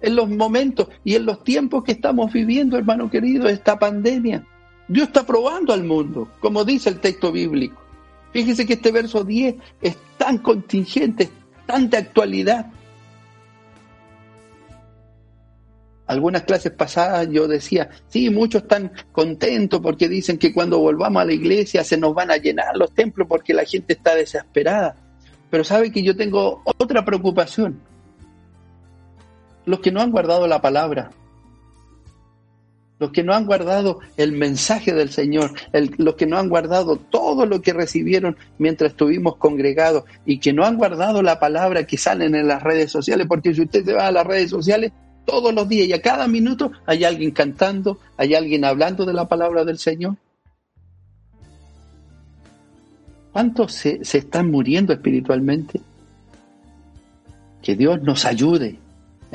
[0.00, 4.44] en los momentos y en los tiempos que estamos viviendo, hermano querido, esta pandemia.
[4.88, 7.80] Dios está probando al mundo, como dice el texto bíblico.
[8.32, 11.30] Fíjese que este verso 10 es tan contingente, es
[11.66, 12.70] tan de actualidad.
[16.08, 21.26] Algunas clases pasadas yo decía, sí, muchos están contentos porque dicen que cuando volvamos a
[21.26, 24.96] la iglesia se nos van a llenar los templos porque la gente está desesperada.
[25.50, 27.80] Pero sabe que yo tengo otra preocupación.
[29.66, 31.10] Los que no han guardado la palabra,
[32.98, 35.52] los que no han guardado el mensaje del Señor,
[35.98, 40.64] los que no han guardado todo lo que recibieron mientras estuvimos congregados y que no
[40.64, 44.06] han guardado la palabra que salen en las redes sociales, porque si usted se va
[44.06, 44.92] a las redes sociales,
[45.28, 49.28] todos los días y a cada minuto hay alguien cantando, hay alguien hablando de la
[49.28, 50.16] palabra del Señor.
[53.30, 55.82] ¿Cuántos se, están muriendo espiritualmente?
[57.62, 58.78] Que Dios nos ayude.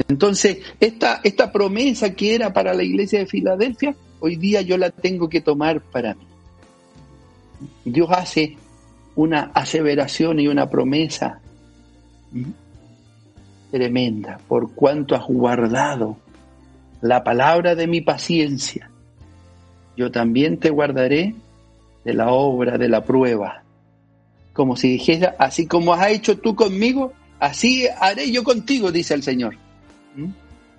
[0.07, 4.89] Entonces, esta, esta promesa que era para la iglesia de Filadelfia, hoy día yo la
[4.89, 6.25] tengo que tomar para mí.
[7.85, 8.57] Dios hace
[9.15, 11.39] una aseveración y una promesa
[13.73, 16.15] tremenda, por cuanto has guardado
[17.01, 18.91] la palabra de mi paciencia,
[19.97, 21.33] yo también te guardaré
[22.05, 23.63] de la obra de la prueba.
[24.53, 29.23] Como si dijera, así como has hecho tú conmigo, así haré yo contigo, dice el
[29.23, 29.55] Señor.
[30.15, 30.29] ¿Mm?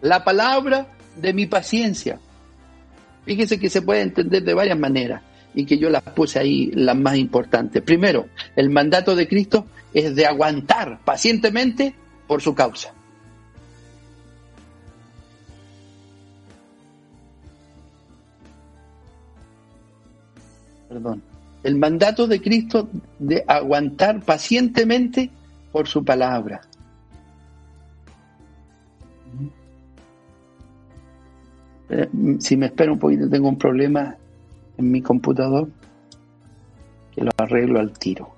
[0.00, 0.86] La palabra
[1.16, 2.20] de mi paciencia.
[3.24, 5.20] Fíjese que se puede entender de varias maneras
[5.52, 7.82] y que yo las puse ahí las más importantes.
[7.82, 12.92] Primero, el mandato de Cristo es de aguantar pacientemente por su causa.
[20.88, 21.22] Perdón.
[21.62, 25.30] El mandato de Cristo de aguantar pacientemente
[25.72, 26.60] por su palabra.
[31.88, 32.08] Eh,
[32.38, 34.16] si me espero un poquito, tengo un problema
[34.76, 35.68] en mi computador
[37.14, 38.33] que lo arreglo al tiro.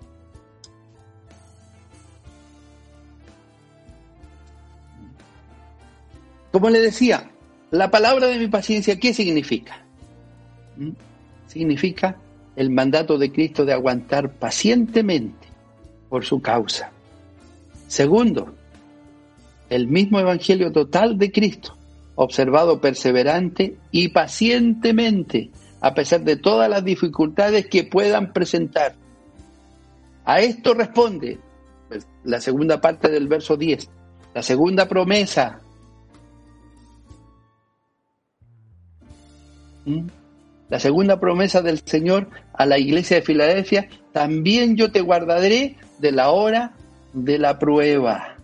[6.57, 7.31] Como le decía,
[7.71, 9.85] la palabra de mi paciencia, ¿qué significa?
[10.79, 10.93] ¿Mm?
[11.49, 12.17] Significa
[12.57, 15.49] el mandato de Cristo de aguantar pacientemente
[16.09, 16.91] por su causa.
[17.89, 18.55] Segundo,
[19.69, 21.77] el mismo evangelio total de Cristo,
[22.15, 25.51] observado perseverante y pacientemente
[25.83, 28.95] a pesar de todas las dificultades que puedan presentar.
[30.25, 31.39] A esto responde
[31.91, 33.91] pues, la segunda parte del verso 10,
[34.33, 35.61] la segunda promesa.
[39.87, 40.07] ¿Mm?
[40.69, 46.13] La segunda promesa del Señor a la iglesia de Filadelfia, también yo te guardaré de
[46.13, 46.75] la hora
[47.15, 48.37] de la prueba.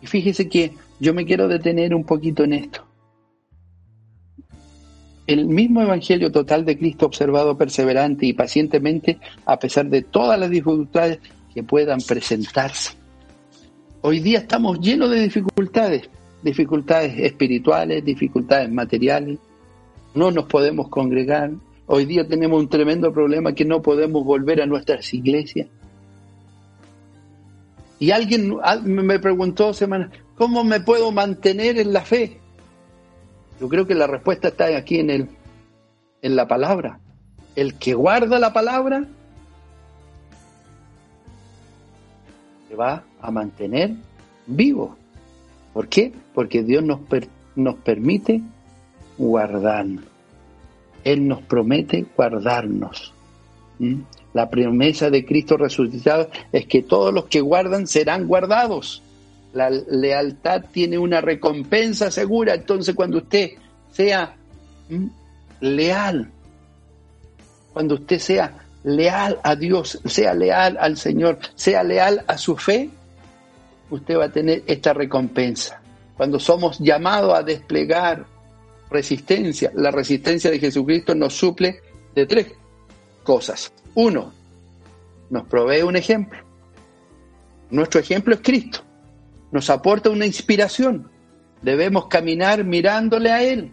[0.00, 2.90] Y fíjese que yo me quiero detener un poquito en esto
[5.32, 10.50] el mismo Evangelio total de Cristo observado perseverante y pacientemente a pesar de todas las
[10.50, 11.20] dificultades
[11.54, 12.94] que puedan presentarse.
[14.00, 16.10] Hoy día estamos llenos de dificultades,
[16.42, 19.38] dificultades espirituales, dificultades materiales,
[20.14, 21.52] no nos podemos congregar,
[21.86, 25.68] hoy día tenemos un tremendo problema que no podemos volver a nuestras iglesias.
[27.98, 32.40] Y alguien me preguntó semana, ¿cómo me puedo mantener en la fe?
[33.60, 35.28] Yo creo que la respuesta está aquí en, el,
[36.22, 36.98] en la palabra.
[37.54, 39.04] El que guarda la palabra
[42.68, 43.96] se va a mantener
[44.46, 44.96] vivo.
[45.72, 46.12] ¿Por qué?
[46.34, 47.00] Porque Dios nos,
[47.54, 48.42] nos permite
[49.18, 50.04] guardarnos.
[51.04, 53.12] Él nos promete guardarnos.
[53.78, 54.02] ¿Mm?
[54.32, 59.02] La promesa de Cristo resucitado es que todos los que guardan serán guardados.
[59.52, 62.54] La lealtad tiene una recompensa segura.
[62.54, 63.50] Entonces cuando usted
[63.90, 64.36] sea
[65.60, 66.30] leal,
[67.72, 72.90] cuando usted sea leal a Dios, sea leal al Señor, sea leal a su fe,
[73.90, 75.80] usted va a tener esta recompensa.
[76.16, 78.26] Cuando somos llamados a desplegar
[78.90, 81.80] resistencia, la resistencia de Jesucristo nos suple
[82.14, 82.52] de tres
[83.22, 83.72] cosas.
[83.94, 84.32] Uno,
[85.30, 86.38] nos provee un ejemplo.
[87.70, 88.84] Nuestro ejemplo es Cristo
[89.50, 91.10] nos aporta una inspiración.
[91.62, 93.70] Debemos caminar mirándole a Él,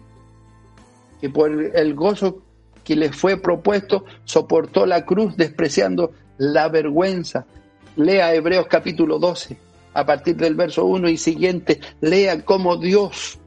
[1.22, 2.41] que por el gozo
[2.84, 7.45] que le fue propuesto soportó la cruz despreciando la vergüenza.
[7.95, 9.57] Lea Hebreos capítulo 12,
[9.98, 13.39] a partir del verso 1 y siguiente, lea cómo Dios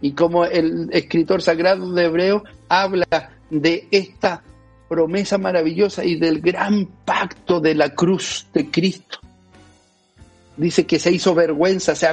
[0.00, 4.42] y como el escritor sagrado de Hebreos habla de esta
[4.88, 9.18] promesa maravillosa y del gran pacto de la cruz de Cristo
[10.56, 12.08] dice que se hizo vergüenza, se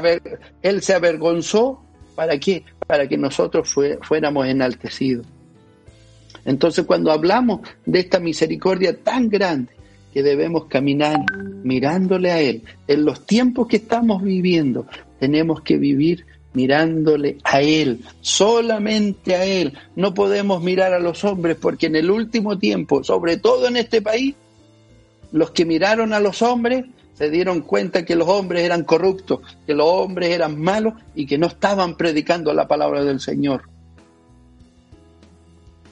[0.61, 1.81] él se avergonzó,
[2.15, 2.63] ¿para qué?
[2.85, 5.25] Para que nosotros fuéramos enaltecidos.
[6.43, 9.73] Entonces cuando hablamos de esta misericordia tan grande,
[10.13, 11.19] que debemos caminar
[11.65, 14.85] mirándole a Él, en los tiempos que estamos viviendo,
[15.19, 19.73] tenemos que vivir mirándole a Él, solamente a Él.
[19.95, 24.03] No podemos mirar a los hombres porque en el último tiempo, sobre todo en este
[24.03, 24.35] país,
[25.31, 26.85] los que miraron a los hombres
[27.15, 31.39] se dieron cuenta que los hombres eran corruptos, que los hombres eran malos y que
[31.39, 33.63] no estaban predicando la palabra del Señor.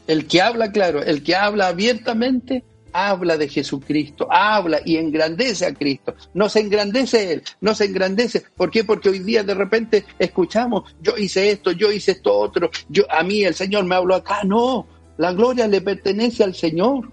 [0.05, 2.63] El que habla claro, el que habla abiertamente,
[2.93, 6.15] habla de Jesucristo, habla y engrandece a Cristo.
[6.33, 8.43] No se engrandece Él, no se engrandece.
[8.55, 8.83] ¿Por qué?
[8.83, 13.23] Porque hoy día de repente escuchamos, yo hice esto, yo hice esto otro, yo, a
[13.23, 14.43] mí el Señor me habló acá.
[14.43, 14.87] No,
[15.17, 17.11] la gloria le pertenece al Señor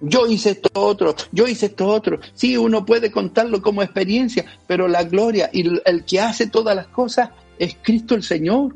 [0.00, 2.20] yo hice esto otro, yo hice esto otro.
[2.34, 6.86] Sí, uno puede contarlo como experiencia, pero la gloria y el que hace todas las
[6.86, 8.74] cosas es Cristo el Señor.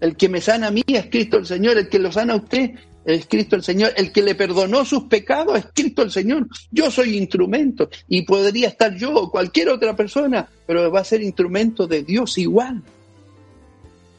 [0.00, 2.36] El que me sana a mí es Cristo el Señor, el que lo sana a
[2.36, 2.72] usted
[3.04, 6.46] es Cristo el Señor, el que le perdonó sus pecados es Cristo el Señor.
[6.70, 11.22] Yo soy instrumento y podría estar yo o cualquier otra persona, pero va a ser
[11.22, 12.82] instrumento de Dios igual.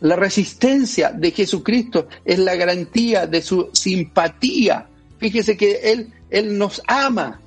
[0.02, 6.82] La resistencia de Jesucristo es la garantía de su simpatía Fíjese que Él, Él nos
[6.88, 7.42] ama.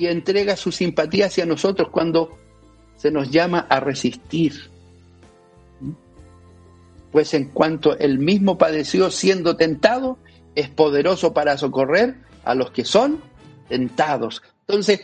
[0.00, 2.38] y entrega su simpatía hacia nosotros cuando
[2.96, 4.70] se nos llama a resistir.
[7.12, 10.18] Pues en cuanto él mismo padeció siendo tentado,
[10.54, 13.22] es poderoso para socorrer a los que son
[13.68, 14.42] tentados.
[14.66, 15.00] Entonces,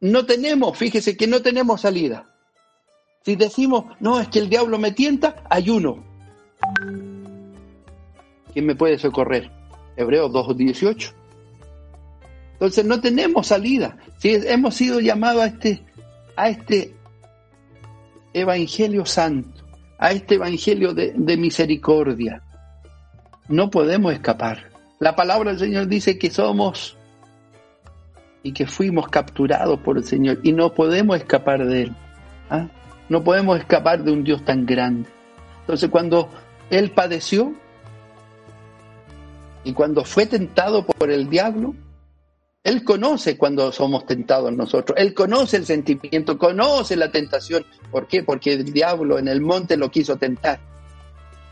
[0.00, 2.32] no tenemos, fíjese que no tenemos salida.
[3.24, 6.04] Si decimos, no, es que el diablo me tienta, hay uno.
[8.52, 9.50] ¿Quién me puede socorrer?
[9.96, 11.12] Hebreos 2.18.
[12.52, 13.98] Entonces no tenemos salida.
[14.18, 15.84] Si hemos sido llamados a este,
[16.36, 16.94] a este
[18.32, 19.55] Evangelio Santo,
[19.98, 22.42] a este Evangelio de, de misericordia,
[23.48, 24.70] no podemos escapar.
[24.98, 26.96] La palabra del Señor dice que somos
[28.42, 31.96] y que fuimos capturados por el Señor y no podemos escapar de Él.
[32.50, 32.68] ¿ah?
[33.08, 35.08] No podemos escapar de un Dios tan grande.
[35.60, 36.28] Entonces cuando
[36.70, 37.54] Él padeció
[39.64, 41.74] y cuando fue tentado por el diablo,
[42.66, 44.98] él conoce cuando somos tentados nosotros.
[44.98, 47.64] Él conoce el sentimiento, conoce la tentación.
[47.92, 48.24] ¿Por qué?
[48.24, 50.58] Porque el diablo en el monte lo quiso tentar.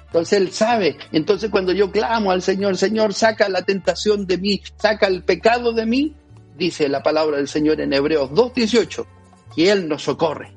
[0.06, 0.96] Entonces Él sabe.
[1.12, 5.72] Entonces cuando yo clamo al Señor, Señor, saca la tentación de mí, saca el pecado
[5.72, 6.16] de mí,
[6.58, 9.06] dice la palabra del Señor en Hebreos 2.18,
[9.54, 10.52] que Él nos socorre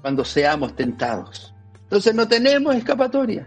[0.00, 1.52] cuando seamos tentados.
[1.82, 3.46] Entonces no tenemos escapatoria.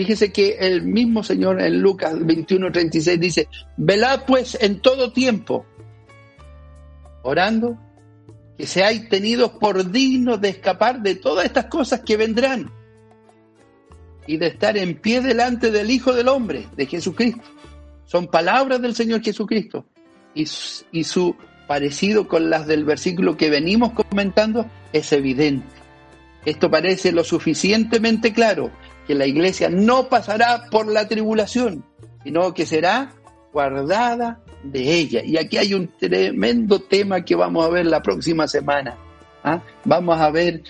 [0.00, 5.66] Fíjese que el mismo Señor en Lucas 21:36 dice, velad pues en todo tiempo,
[7.20, 7.76] orando,
[8.56, 12.72] que seáis tenidos por dignos de escapar de todas estas cosas que vendrán
[14.26, 17.44] y de estar en pie delante del Hijo del Hombre, de Jesucristo.
[18.06, 19.84] Son palabras del Señor Jesucristo
[20.34, 20.48] y,
[20.92, 21.36] y su
[21.68, 25.68] parecido con las del versículo que venimos comentando es evidente.
[26.46, 28.70] Esto parece lo suficientemente claro
[29.10, 31.84] que la iglesia no pasará por la tribulación,
[32.22, 33.12] sino que será
[33.52, 35.20] guardada de ella.
[35.24, 38.96] Y aquí hay un tremendo tema que vamos a ver la próxima semana.
[39.42, 39.64] ¿ah?
[39.84, 40.62] Vamos a ver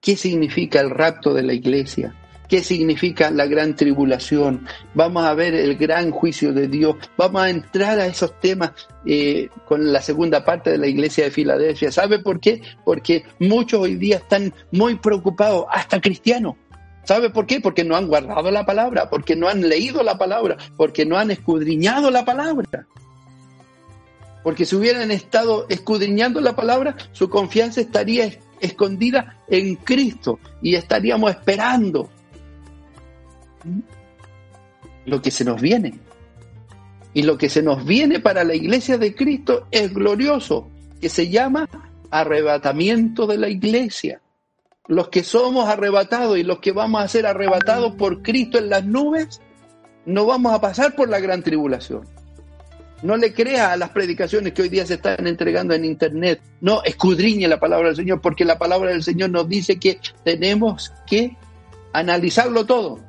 [0.00, 2.12] qué significa el rapto de la iglesia,
[2.48, 7.50] qué significa la gran tribulación, vamos a ver el gran juicio de Dios, vamos a
[7.50, 8.72] entrar a esos temas
[9.06, 11.92] eh, con la segunda parte de la iglesia de Filadelfia.
[11.92, 12.60] ¿Sabe por qué?
[12.84, 16.56] Porque muchos hoy día están muy preocupados, hasta cristianos,
[17.10, 17.60] ¿Sabe por qué?
[17.60, 21.32] Porque no han guardado la palabra, porque no han leído la palabra, porque no han
[21.32, 22.86] escudriñado la palabra.
[24.44, 28.30] Porque si hubieran estado escudriñando la palabra, su confianza estaría
[28.60, 32.08] escondida en Cristo y estaríamos esperando
[35.04, 35.98] lo que se nos viene.
[37.12, 41.28] Y lo que se nos viene para la iglesia de Cristo es glorioso, que se
[41.28, 41.68] llama
[42.08, 44.20] arrebatamiento de la iglesia
[44.88, 48.84] los que somos arrebatados y los que vamos a ser arrebatados por Cristo en las
[48.84, 49.40] nubes,
[50.06, 52.06] no vamos a pasar por la gran tribulación.
[53.02, 56.40] No le crea a las predicaciones que hoy día se están entregando en internet.
[56.60, 60.92] No, escudriñe la palabra del Señor, porque la palabra del Señor nos dice que tenemos
[61.06, 61.36] que
[61.92, 63.00] analizarlo todo,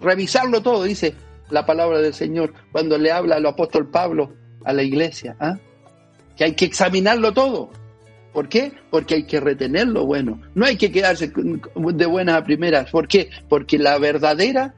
[0.00, 1.14] revisarlo todo, dice
[1.50, 4.32] la palabra del Señor cuando le habla al apóstol Pablo
[4.64, 5.36] a la iglesia.
[5.40, 5.58] ¿ah?
[6.36, 7.70] Que hay que examinarlo todo.
[8.32, 8.72] ¿Por qué?
[8.90, 10.40] Porque hay que retener lo bueno.
[10.54, 12.90] No hay que quedarse de buenas a primeras.
[12.90, 13.30] ¿Por qué?
[13.48, 14.74] Porque la verdadera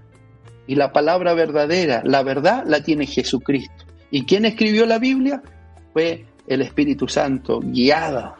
[0.66, 3.84] y la palabra verdadera, la verdad la tiene Jesucristo.
[4.10, 5.42] ¿Y quién escribió la Biblia?
[5.92, 8.36] Fue el Espíritu Santo, guiada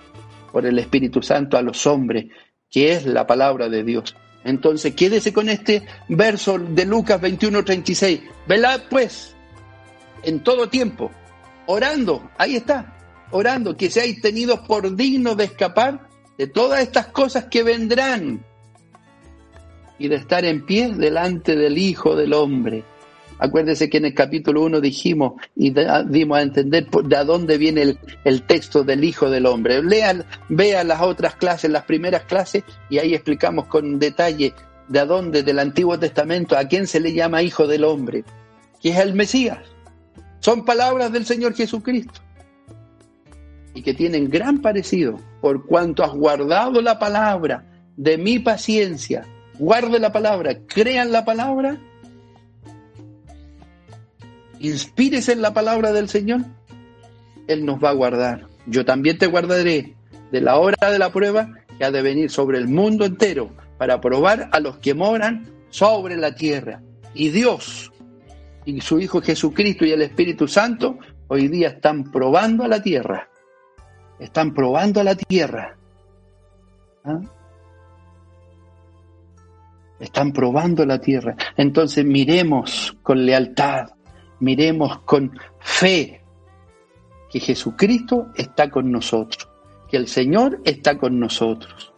[0.53, 2.27] por el Espíritu Santo a los hombres,
[2.71, 4.17] que es la palabra de Dios.
[4.45, 8.21] Entonces, quédese con este verso de Lucas 21:36.
[8.47, 9.35] Velad pues
[10.23, 11.11] en todo tiempo,
[11.67, 12.94] orando, ahí está,
[13.35, 16.09] orando, que seáis tenidos por dignos de escapar
[16.39, 18.45] de todas estas cosas que vendrán
[19.99, 22.85] y de estar en pie delante del Hijo del Hombre.
[23.41, 25.75] Acuérdese que en el capítulo 1 dijimos y
[26.07, 29.83] dimos a entender de dónde viene el, texto del Hijo del Hombre.
[29.83, 34.55] Lean, vean las otras clases, las primeras clases, y ahí explicamos con detalle
[34.87, 38.23] de dónde del Antiguo Testamento a quién se le llama Hijo del Hombre,
[38.81, 39.59] que es el Mesías.
[40.39, 42.24] Son palabras del Señor Jesucristo
[43.75, 47.67] y que tienen gran parecido, por cuanto has guardado la palabra
[47.97, 49.27] de mi paciencia,
[49.59, 51.79] guarde la palabra, crean la palabra,
[54.61, 56.43] inspírese en la palabra del Señor,
[57.49, 58.47] Él nos va a guardar.
[58.67, 59.95] Yo también te guardaré
[60.31, 64.01] de la hora de la prueba que ha de venir sobre el mundo entero para
[64.01, 66.81] probar a los que moran sobre la tierra.
[67.13, 67.93] Y Dios
[68.65, 73.29] y su Hijo Jesucristo y el Espíritu Santo hoy día están probando a la tierra
[74.19, 75.77] están probando la tierra.
[77.05, 77.21] ¿Ah?
[79.99, 81.37] Están probando la tierra.
[81.57, 83.91] Entonces miremos con lealtad,
[84.41, 86.23] miremos con fe
[87.31, 89.49] que Jesucristo está con nosotros,
[89.89, 91.93] que el Señor está con nosotros.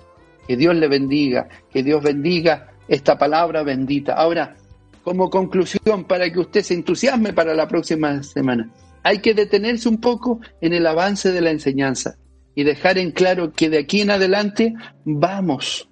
[0.47, 4.14] Que Dios le bendiga, que Dios bendiga esta palabra bendita.
[4.14, 4.57] Ahora,
[5.03, 8.71] como conclusión, para que usted se entusiasme para la próxima semana,
[9.07, 12.16] hay que detenerse un poco en el avance de la enseñanza
[12.57, 15.88] y dejar en claro que de aquí en adelante vamos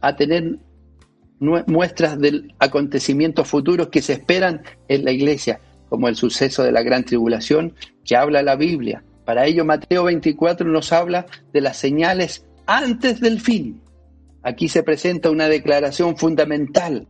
[0.00, 0.58] a tener
[1.38, 5.60] muestras de acontecimientos futuros que se esperan en la iglesia,
[5.90, 9.04] como el suceso de la gran tribulación que habla la Biblia.
[9.26, 13.82] Para ello Mateo 24 nos habla de las señales antes del fin.
[14.42, 17.06] Aquí se presenta una declaración fundamental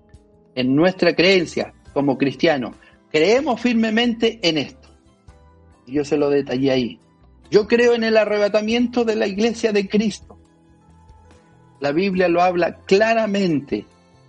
[0.56, 2.74] en nuestra creencia como cristianos.
[3.16, 4.90] Creemos firmemente en esto.
[5.86, 7.00] Yo se lo detallé ahí.
[7.50, 10.38] Yo creo en el arrebatamiento de la iglesia de Cristo.
[11.80, 13.86] La Biblia lo habla claramente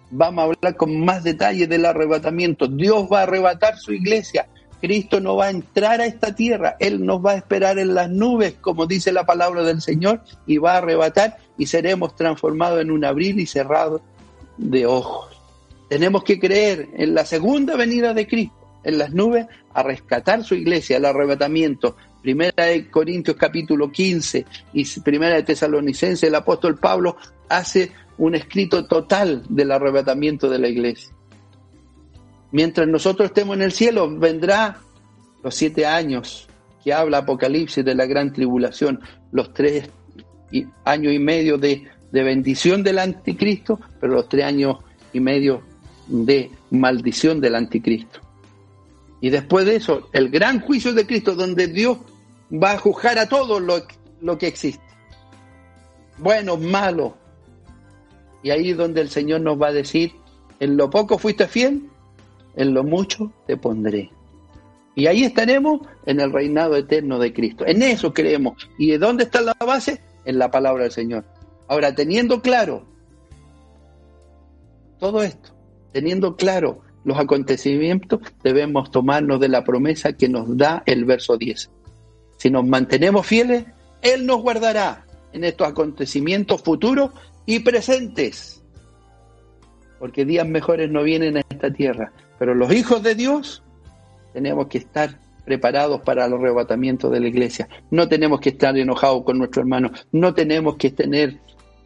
[0.09, 2.67] vamos a hablar con más detalle del arrebatamiento.
[2.67, 4.47] Dios va a arrebatar su iglesia.
[4.79, 8.09] Cristo no va a entrar a esta tierra, Él nos va a esperar en las
[8.09, 12.91] nubes, como dice la palabra del Señor, y va a arrebatar y seremos transformados en
[12.91, 13.99] un abrir y cerrado
[14.55, 15.35] de ojos.
[15.89, 20.55] Tenemos que creer en la segunda venida de Cristo, en las nubes, a rescatar su
[20.55, 21.95] iglesia, el arrebatamiento.
[22.21, 27.17] Primera de Corintios capítulo 15 y Primera de Tesalonicenses, el apóstol Pablo
[27.49, 31.13] hace un escrito total del arrebatamiento de la iglesia.
[32.51, 34.79] Mientras nosotros estemos en el cielo, vendrá
[35.43, 36.47] los siete años
[36.83, 38.99] que habla Apocalipsis de la gran tribulación,
[39.31, 39.89] los tres
[40.85, 44.77] años y medio de, de bendición del anticristo, pero los tres años
[45.13, 45.61] y medio
[46.07, 48.21] de maldición del anticristo.
[49.21, 51.97] Y después de eso, el gran juicio de Cristo, donde Dios
[52.51, 53.81] va a juzgar a todo lo,
[54.21, 54.83] lo que existe.
[56.19, 57.13] Buenos, malos,
[58.43, 60.13] y ahí es donde el Señor nos va a decir,
[60.59, 61.89] en lo poco fuiste fiel,
[62.55, 64.11] en lo mucho te pondré.
[64.95, 67.65] Y ahí estaremos en el reinado eterno de Cristo.
[67.67, 68.69] En eso creemos.
[68.79, 70.01] ¿Y de dónde está la base?
[70.25, 71.23] En la palabra del Señor.
[71.67, 72.85] Ahora, teniendo claro
[74.97, 75.51] todo esto,
[75.91, 81.71] teniendo claro los acontecimientos, debemos tomarnos de la promesa que nos da el verso 10.
[82.35, 83.63] Si nos mantenemos fieles,
[84.01, 87.11] Él nos guardará en estos acontecimientos futuros
[87.45, 88.61] y presentes.
[89.99, 92.11] Porque días mejores no vienen a esta tierra.
[92.37, 93.63] Pero los hijos de Dios
[94.33, 97.69] tenemos que estar preparados para el arrebatamiento de la iglesia.
[97.89, 99.91] No tenemos que estar enojados con nuestro hermano.
[100.11, 101.37] No tenemos que tener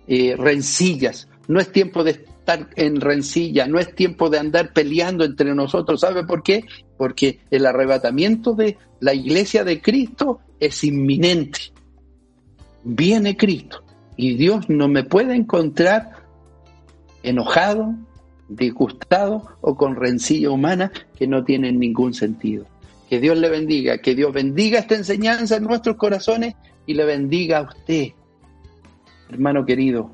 [0.07, 1.29] eh, rencillas.
[1.47, 2.25] No es tiempo de
[2.75, 3.67] en rencilla.
[3.67, 6.01] No es tiempo de andar peleando entre nosotros.
[6.01, 6.63] ¿Sabe por qué?
[6.97, 11.59] Porque el arrebatamiento de la iglesia de Cristo es inminente.
[12.83, 13.83] Viene Cristo
[14.17, 16.11] y Dios no me puede encontrar
[17.23, 17.95] enojado,
[18.49, 22.65] disgustado o con rencilla humana que no tiene ningún sentido.
[23.09, 27.59] Que Dios le bendiga, que Dios bendiga esta enseñanza en nuestros corazones y le bendiga
[27.59, 28.09] a usted,
[29.29, 30.11] hermano querido,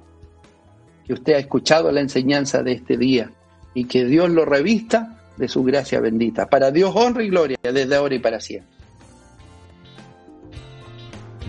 [1.08, 3.32] que usted ha escuchado la enseñanza de este día
[3.74, 6.50] y que Dios lo revista de su gracia bendita.
[6.50, 8.76] Para Dios honra y gloria desde ahora y para siempre.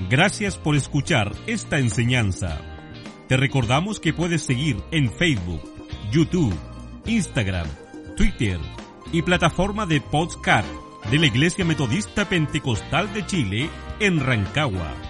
[0.09, 2.61] Gracias por escuchar esta enseñanza.
[3.27, 5.61] Te recordamos que puedes seguir en Facebook,
[6.13, 6.55] YouTube,
[7.05, 7.67] Instagram,
[8.17, 8.59] Twitter
[9.13, 10.69] y plataforma de podcast
[11.11, 15.08] de la Iglesia Metodista Pentecostal de Chile en Rancagua